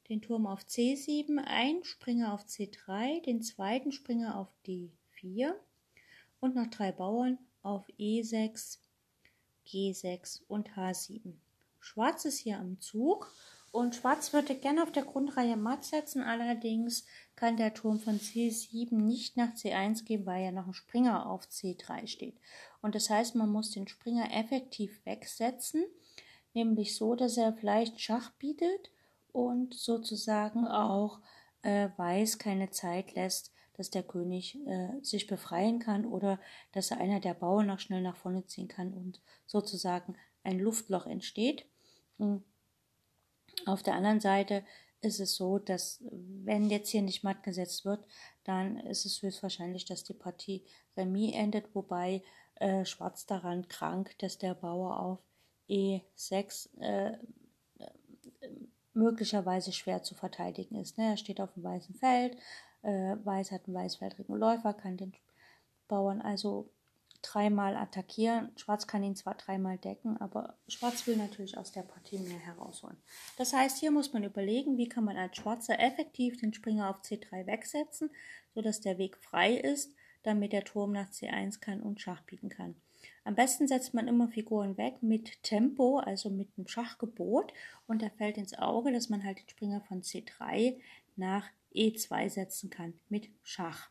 den 0.10 0.22
Turm 0.22 0.46
auf 0.46 0.62
C7, 0.62 1.44
ein 1.44 1.84
Springer 1.84 2.36
auf 2.36 2.44
C3, 2.44 3.24
den 3.24 3.42
zweiten 3.42 3.92
Springer 3.92 4.38
auf 4.38 4.54
D4 4.68 5.56
und 6.40 6.56
noch 6.56 6.68
drei 6.68 6.92
Bauern 6.92 7.38
auf 7.62 7.88
E6, 8.00 8.78
G6 9.68 10.42
und 10.48 10.72
H7. 10.72 11.34
Schwarz 11.80 12.26
ist 12.26 12.40
hier 12.40 12.60
am 12.60 12.80
Zug 12.80 13.32
und 13.72 13.94
Schwarz 13.94 14.32
würde 14.32 14.56
gerne 14.56 14.84
auf 14.84 14.92
der 14.92 15.04
Grundreihe 15.04 15.58
matt 15.58 15.84
setzen, 15.84 16.24
allerdings 16.24 17.06
kann 17.36 17.58
der 17.58 17.74
Turm 17.74 18.00
von 18.00 18.20
C7 18.20 18.96
nicht 18.96 19.36
nach 19.36 19.54
C1 19.54 20.06
gehen, 20.06 20.26
weil 20.26 20.46
ja 20.46 20.52
noch 20.52 20.68
ein 20.68 20.74
Springer 20.74 21.30
auf 21.30 21.44
C3 21.46 22.08
steht. 22.08 22.38
Und 22.82 22.96
das 22.96 23.10
heißt, 23.10 23.36
man 23.36 23.50
muss 23.50 23.72
den 23.72 23.88
Springer 23.88 24.32
effektiv 24.32 25.06
wegsetzen, 25.06 25.84
nämlich 26.54 26.96
so, 26.96 27.16
dass 27.16 27.36
er 27.36 27.54
vielleicht 27.54 28.00
Schach 28.00 28.32
bietet 28.40 28.92
und 29.32 29.74
sozusagen 29.74 30.66
auch 30.68 31.20
äh, 31.62 31.90
Weiß 31.98 32.38
keine 32.40 32.70
Zeit 32.72 33.14
lässt, 33.16 33.52
dass 33.78 33.90
der 33.90 34.04
König 34.04 34.58
äh, 34.68 34.90
sich 35.02 35.28
befreien 35.28 35.80
kann 35.80 36.06
oder 36.06 36.40
dass 36.72 36.92
er 36.92 37.00
einer 37.00 37.20
der 37.20 37.34
Bauern 37.34 37.68
noch 37.68 37.80
schnell 37.80 38.02
nach 38.02 38.16
vorne 38.16 38.46
ziehen 38.46 38.68
kann 38.68 38.94
und 38.94 39.22
sozusagen 39.46 40.16
ein 40.44 40.60
Luftloch 40.60 41.06
entsteht. 41.06 41.66
Und 42.18 42.44
auf 43.66 43.84
der 43.84 43.96
anderen 43.96 44.20
Seite 44.20 44.64
ist 45.02 45.20
es 45.20 45.36
so, 45.36 45.60
dass 45.60 46.04
wenn 46.10 46.70
jetzt 46.70 46.90
hier 46.90 47.02
nicht 47.02 47.24
matt 47.24 47.44
gesetzt 47.44 47.86
wird, 47.86 48.06
dann 48.44 48.78
ist 48.78 49.06
es 49.06 49.22
höchstwahrscheinlich, 49.22 49.86
dass 49.86 50.04
die 50.04 50.14
Partie 50.14 50.64
Remis 50.98 51.36
endet, 51.36 51.74
wobei 51.76 52.24
äh, 52.56 52.86
Schwarz 52.86 53.26
daran 53.26 53.68
krank, 53.68 54.18
dass 54.20 54.38
der 54.38 54.56
Bauer 54.56 55.00
auf 55.00 55.20
E6 55.70 56.70
äh, 56.80 57.12
äh, 57.12 57.18
möglicherweise 58.94 59.72
schwer 59.72 60.04
zu 60.04 60.16
verteidigen 60.16 60.76
ist. 60.76 60.98
Ne? 60.98 61.12
Er 61.12 61.18
steht 61.18 61.42
auf 61.42 61.54
dem 61.54 61.64
weißen 61.64 61.96
Feld, 61.96 62.38
äh, 62.86 63.18
Weiß 63.26 63.52
hat 63.52 63.68
einen 63.68 63.76
weißfeldrigen 63.76 64.36
Läufer, 64.36 64.74
kann 64.74 64.98
den 64.98 65.14
Bauern 65.88 66.22
also 66.22 66.70
dreimal 67.22 67.76
attackieren. 67.76 68.52
Schwarz 68.56 68.88
kann 68.88 69.04
ihn 69.04 69.16
zwar 69.16 69.36
dreimal 69.36 69.78
decken, 69.78 70.18
aber 70.22 70.56
Schwarz 70.68 71.08
will 71.08 71.18
natürlich 71.18 71.58
aus 71.58 71.72
der 71.72 71.82
Partie 71.82 72.20
mehr 72.20 72.40
herausholen. 72.40 72.98
Das 73.38 73.54
heißt, 73.54 73.80
hier 73.80 73.92
muss 73.92 74.14
man 74.14 74.24
überlegen, 74.24 74.78
wie 74.78 74.90
kann 74.90 75.04
man 75.04 75.18
als 75.18 75.38
Schwarzer 75.38 75.80
effektiv 75.80 76.40
den 76.40 76.54
Springer 76.54 76.90
auf 76.90 77.02
C3 77.02 77.48
wegsetzen, 77.48 78.12
sodass 78.54 78.82
der 78.82 78.98
Weg 78.98 79.18
frei 79.18 79.56
ist, 79.56 79.92
damit 80.24 80.54
der 80.54 80.64
Turm 80.64 80.92
nach 80.92 81.10
C1 81.10 81.60
kann 81.60 81.82
und 81.82 82.02
Schach 82.02 82.22
bieten 82.22 82.50
kann. 82.50 82.76
Am 83.24 83.36
besten 83.36 83.68
setzt 83.68 83.94
man 83.94 84.08
immer 84.08 84.28
Figuren 84.28 84.78
weg 84.78 85.02
mit 85.02 85.42
Tempo, 85.44 85.98
also 85.98 86.30
mit 86.30 86.50
einem 86.58 86.68
Schachgebot, 86.68 87.54
und 87.88 88.02
da 88.02 88.10
fällt 88.10 88.38
ins 88.38 88.58
Auge, 88.58 88.92
dass 88.92 89.10
man 89.10 89.24
halt 89.24 89.40
den 89.40 89.50
Springer 89.50 89.82
von 89.82 90.04
C3 90.04 90.80
nach 91.18 91.50
E2 91.74 92.30
setzen 92.30 92.70
kann 92.70 92.94
mit 93.10 93.30
Schach. 93.44 93.90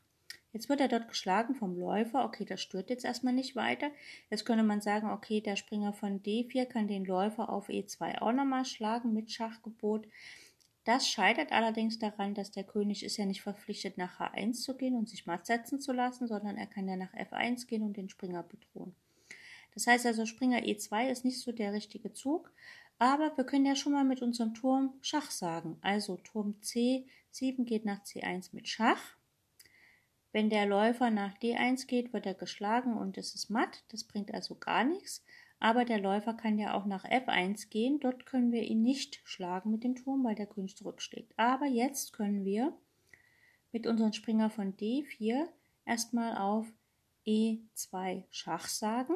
Jetzt 0.53 0.69
wird 0.69 0.81
er 0.81 0.89
dort 0.89 1.09
geschlagen 1.09 1.57
vom 1.57 1.77
Läufer. 1.77 2.25
Okay, 2.25 2.45
das 2.45 2.61
stört 2.61 2.89
jetzt 2.89 3.05
erstmal 3.05 3.33
nicht 3.33 3.57
weiter. 3.57 3.91
Jetzt 4.31 4.47
könnte 4.47 4.63
man 4.63 4.81
sagen, 4.81 5.11
okay, 5.11 5.41
der 5.41 5.57
Springer 5.57 5.93
von 5.93 6.23
D4 6.23 6.67
kann 6.67 6.87
den 6.87 7.05
Läufer 7.05 7.49
auf 7.49 7.69
E2 7.69 8.23
auch 8.23 8.33
nochmal 8.33 8.65
schlagen 8.65 9.13
mit 9.13 9.33
Schachgebot. 9.33 10.07
Das 10.85 11.09
scheitert 11.09 11.51
allerdings 11.51 11.99
daran, 11.99 12.35
dass 12.35 12.53
der 12.53 12.63
König 12.63 13.05
ist 13.05 13.17
ja 13.17 13.27
nicht 13.27 13.43
verpflichtet, 13.43 13.99
nach 13.99 14.21
H1 14.21 14.63
zu 14.63 14.77
gehen 14.77 14.95
und 14.95 15.09
sich 15.09 15.27
matt 15.27 15.45
setzen 15.47 15.81
zu 15.81 15.93
lassen, 15.93 16.29
sondern 16.29 16.57
er 16.57 16.67
kann 16.67 16.87
ja 16.87 16.97
nach 16.97 17.15
F1 17.15 17.67
gehen 17.67 17.83
und 17.83 17.97
den 17.97 18.09
Springer 18.09 18.45
bedrohen. 18.45 18.95
Das 19.75 19.89
heißt 19.89 20.07
also, 20.07 20.25
Springer 20.25 20.59
E2 20.59 21.11
ist 21.11 21.25
nicht 21.25 21.41
so 21.41 21.51
der 21.51 21.73
richtige 21.73 22.13
Zug, 22.13 22.53
aber 22.99 23.37
wir 23.37 23.45
können 23.45 23.67
ja 23.67 23.77
schon 23.77 23.93
mal 23.93 24.05
mit 24.05 24.23
unserem 24.23 24.55
Turm 24.55 24.95
Schach 25.01 25.31
sagen. 25.31 25.79
Also 25.83 26.17
Turm 26.17 26.57
C7 26.63 27.65
geht 27.65 27.85
nach 27.85 28.03
C1 28.03 28.51
mit 28.53 28.69
Schach. 28.69 29.17
Wenn 30.33 30.51
der 30.51 30.67
Läufer 30.67 31.11
nach 31.11 31.39
D1 31.39 31.87
geht, 31.87 32.13
wird 32.13 32.27
er 32.27 32.35
geschlagen 32.35 32.97
und 32.97 33.19
es 33.19 33.35
ist 33.35 33.51
matt. 33.51 33.85
Das 33.89 34.05
bringt 34.05 34.35
also 34.35 34.57
gar 34.57 34.85
nichts. 34.85 35.25
Aber 35.61 35.85
der 35.85 36.01
Läufer 36.01 36.35
kann 36.35 36.59
ja 36.59 36.75
auch 36.75 36.87
nach 36.87 37.05
F1 37.05 37.69
gehen. 37.69 38.01
Dort 38.01 38.27
können 38.27 38.53
wir 38.53 38.63
ihn 38.63 38.83
nicht 38.83 39.21
schlagen 39.25 39.71
mit 39.71 39.85
dem 39.85 39.95
Turm, 39.95 40.25
weil 40.25 40.35
der 40.35 40.47
König 40.47 40.77
zurückschlägt. 40.77 41.33
Aber 41.37 41.67
jetzt 41.67 42.13
können 42.13 42.45
wir 42.45 42.77
mit 43.73 43.87
unserem 43.87 44.13
Springer 44.13 44.51
von 44.51 44.77
D4 44.77 45.47
erstmal 45.85 46.37
auf 46.37 46.67
E2 47.27 48.25
Schach 48.31 48.69
sagen. 48.69 49.15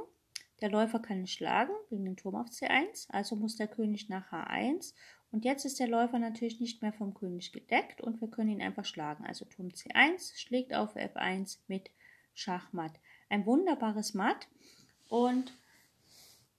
Der 0.61 0.71
Läufer 0.71 0.99
kann 0.99 1.21
nicht 1.21 1.35
schlagen 1.35 1.73
wegen 1.89 2.05
dem 2.05 2.17
Turm 2.17 2.35
auf 2.35 2.49
C1, 2.49 3.07
also 3.11 3.37
muss 3.37 3.57
der 3.57 3.69
König 3.69 4.09
nach 4.09 4.33
H1 4.33 4.93
und 5.31 5.45
jetzt 5.45 5.65
ist 5.65 5.79
der 5.79 5.89
Läufer 5.89 6.19
natürlich 6.19 6.61
nicht 6.61 6.83
mehr 6.83 6.93
vom 6.93 7.15
König 7.15 7.53
gedeckt 7.53 8.01
und 8.01 8.21
wir 8.21 8.29
können 8.29 8.51
ihn 8.51 8.63
einfach 8.63 8.85
schlagen. 8.85 9.25
Also 9.25 9.45
Turm 9.45 9.69
C1 9.69 10.37
schlägt 10.39 10.75
auf 10.75 10.97
F1 10.97 11.59
mit 11.69 11.91
Schachmatt. 12.35 12.93
Ein 13.29 13.47
wunderbares 13.47 14.15
Matt 14.15 14.49
und 15.09 15.53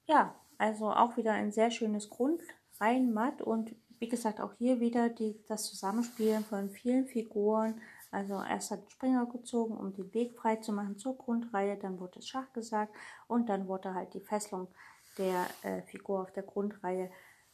ja, 0.08 0.40
also 0.58 0.92
auch 0.92 1.18
wieder 1.18 1.34
ein 1.34 1.52
sehr 1.52 1.72
schönes 1.72 2.10
Grund, 2.10 2.42
rein 2.80 3.12
matt 3.12 3.42
und 3.42 3.76
wie 4.00 4.10
gesagt 4.10 4.40
auch 4.40 4.54
hier 4.54 4.80
wieder 4.80 5.10
die, 5.10 5.36
das 5.48 5.66
Zusammenspielen 5.66 6.44
von 6.46 6.70
vielen 6.70 7.06
Figuren. 7.06 7.82
Also 8.12 8.42
erst 8.42 8.72
hat 8.72 8.92
Springer 8.92 9.26
gezogen, 9.28 9.78
um 9.78 9.94
den 9.94 10.14
Weg 10.14 10.36
frei 10.36 10.56
zu 10.56 10.72
machen 10.72 10.98
zur 10.98 11.18
Grundreihe, 11.18 11.78
dann 11.78 12.00
wurde 12.00 12.22
Schach 12.22 12.52
gesagt 12.54 12.96
und 13.28 13.50
dann 13.50 13.68
wurde 13.68 13.94
halt 13.94 14.14
die 14.14 14.20
Fesselung 14.20 14.68
der 15.18 15.46
äh, 15.64 15.82
Figur 15.84 16.22
auf 16.22 16.32
der 16.32 16.44
Grundreihe 16.44 17.12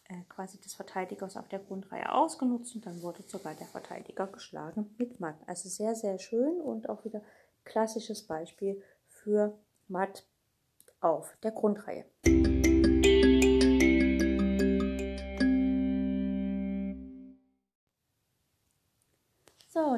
äh, 0.08 0.22
quasi 0.30 0.60
des 0.60 0.76
Verteidigers 0.76 1.36
auf 1.36 1.48
der 1.50 1.60
Grundreihe 1.60 2.12
ausgenutzt 2.12 2.76
und 2.76 2.86
dann 2.86 3.02
wurde 3.02 3.24
sogar 3.24 3.54
der 3.56 3.68
Verteidiger 3.68 4.28
geschlagen 4.28 4.96
mit 4.98 5.20
Matt. 5.20 5.38
Also 5.48 5.68
sehr, 5.68 5.96
sehr 5.96 6.20
schön 6.20 6.62
und 6.62 6.90
auch 6.90 7.04
wieder 7.04 7.22
klassisches 7.64 8.26
Beispiel 8.26 8.82
für 9.08 9.58
Matt 9.88 10.26
auf 11.02 11.36
der 11.44 11.52
Grundreihe. 11.52 12.06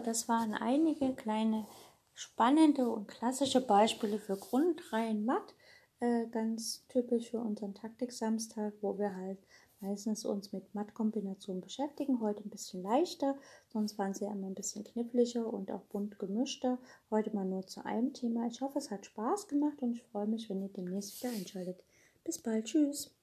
Das 0.07 0.29
waren 0.29 0.53
einige 0.53 1.13
kleine 1.13 1.67
spannende 2.13 2.87
und 2.89 3.09
klassische 3.09 3.59
Beispiele 3.59 4.19
für 4.19 4.37
Grundreihen 4.37 5.25
Matt. 5.25 5.53
Äh, 5.99 6.27
ganz 6.27 6.85
typisch 6.87 7.29
für 7.29 7.39
unseren 7.39 7.73
Taktik-Samstag, 7.73 8.73
wo 8.79 8.97
wir 8.97 9.13
halt 9.13 9.39
meistens 9.81 10.23
uns 10.23 10.53
mit 10.53 10.73
Mattkombinationen 10.73 11.61
beschäftigen. 11.61 12.21
Heute 12.21 12.41
ein 12.45 12.49
bisschen 12.49 12.83
leichter, 12.83 13.35
sonst 13.67 13.97
waren 13.97 14.13
sie 14.13 14.25
immer 14.25 14.47
ein 14.47 14.55
bisschen 14.55 14.85
kniffliger 14.85 15.45
und 15.45 15.71
auch 15.71 15.83
bunt 15.83 16.17
gemischter. 16.19 16.77
Heute 17.11 17.35
mal 17.35 17.45
nur 17.45 17.67
zu 17.67 17.83
einem 17.83 18.13
Thema. 18.13 18.47
Ich 18.47 18.61
hoffe, 18.61 18.79
es 18.79 18.89
hat 18.89 19.05
Spaß 19.05 19.49
gemacht 19.49 19.81
und 19.81 19.91
ich 19.91 20.03
freue 20.03 20.27
mich, 20.27 20.49
wenn 20.49 20.61
ihr 20.61 20.69
demnächst 20.69 21.21
wieder 21.21 21.33
einschaltet. 21.33 21.83
Bis 22.23 22.41
bald, 22.41 22.65
tschüss. 22.65 23.13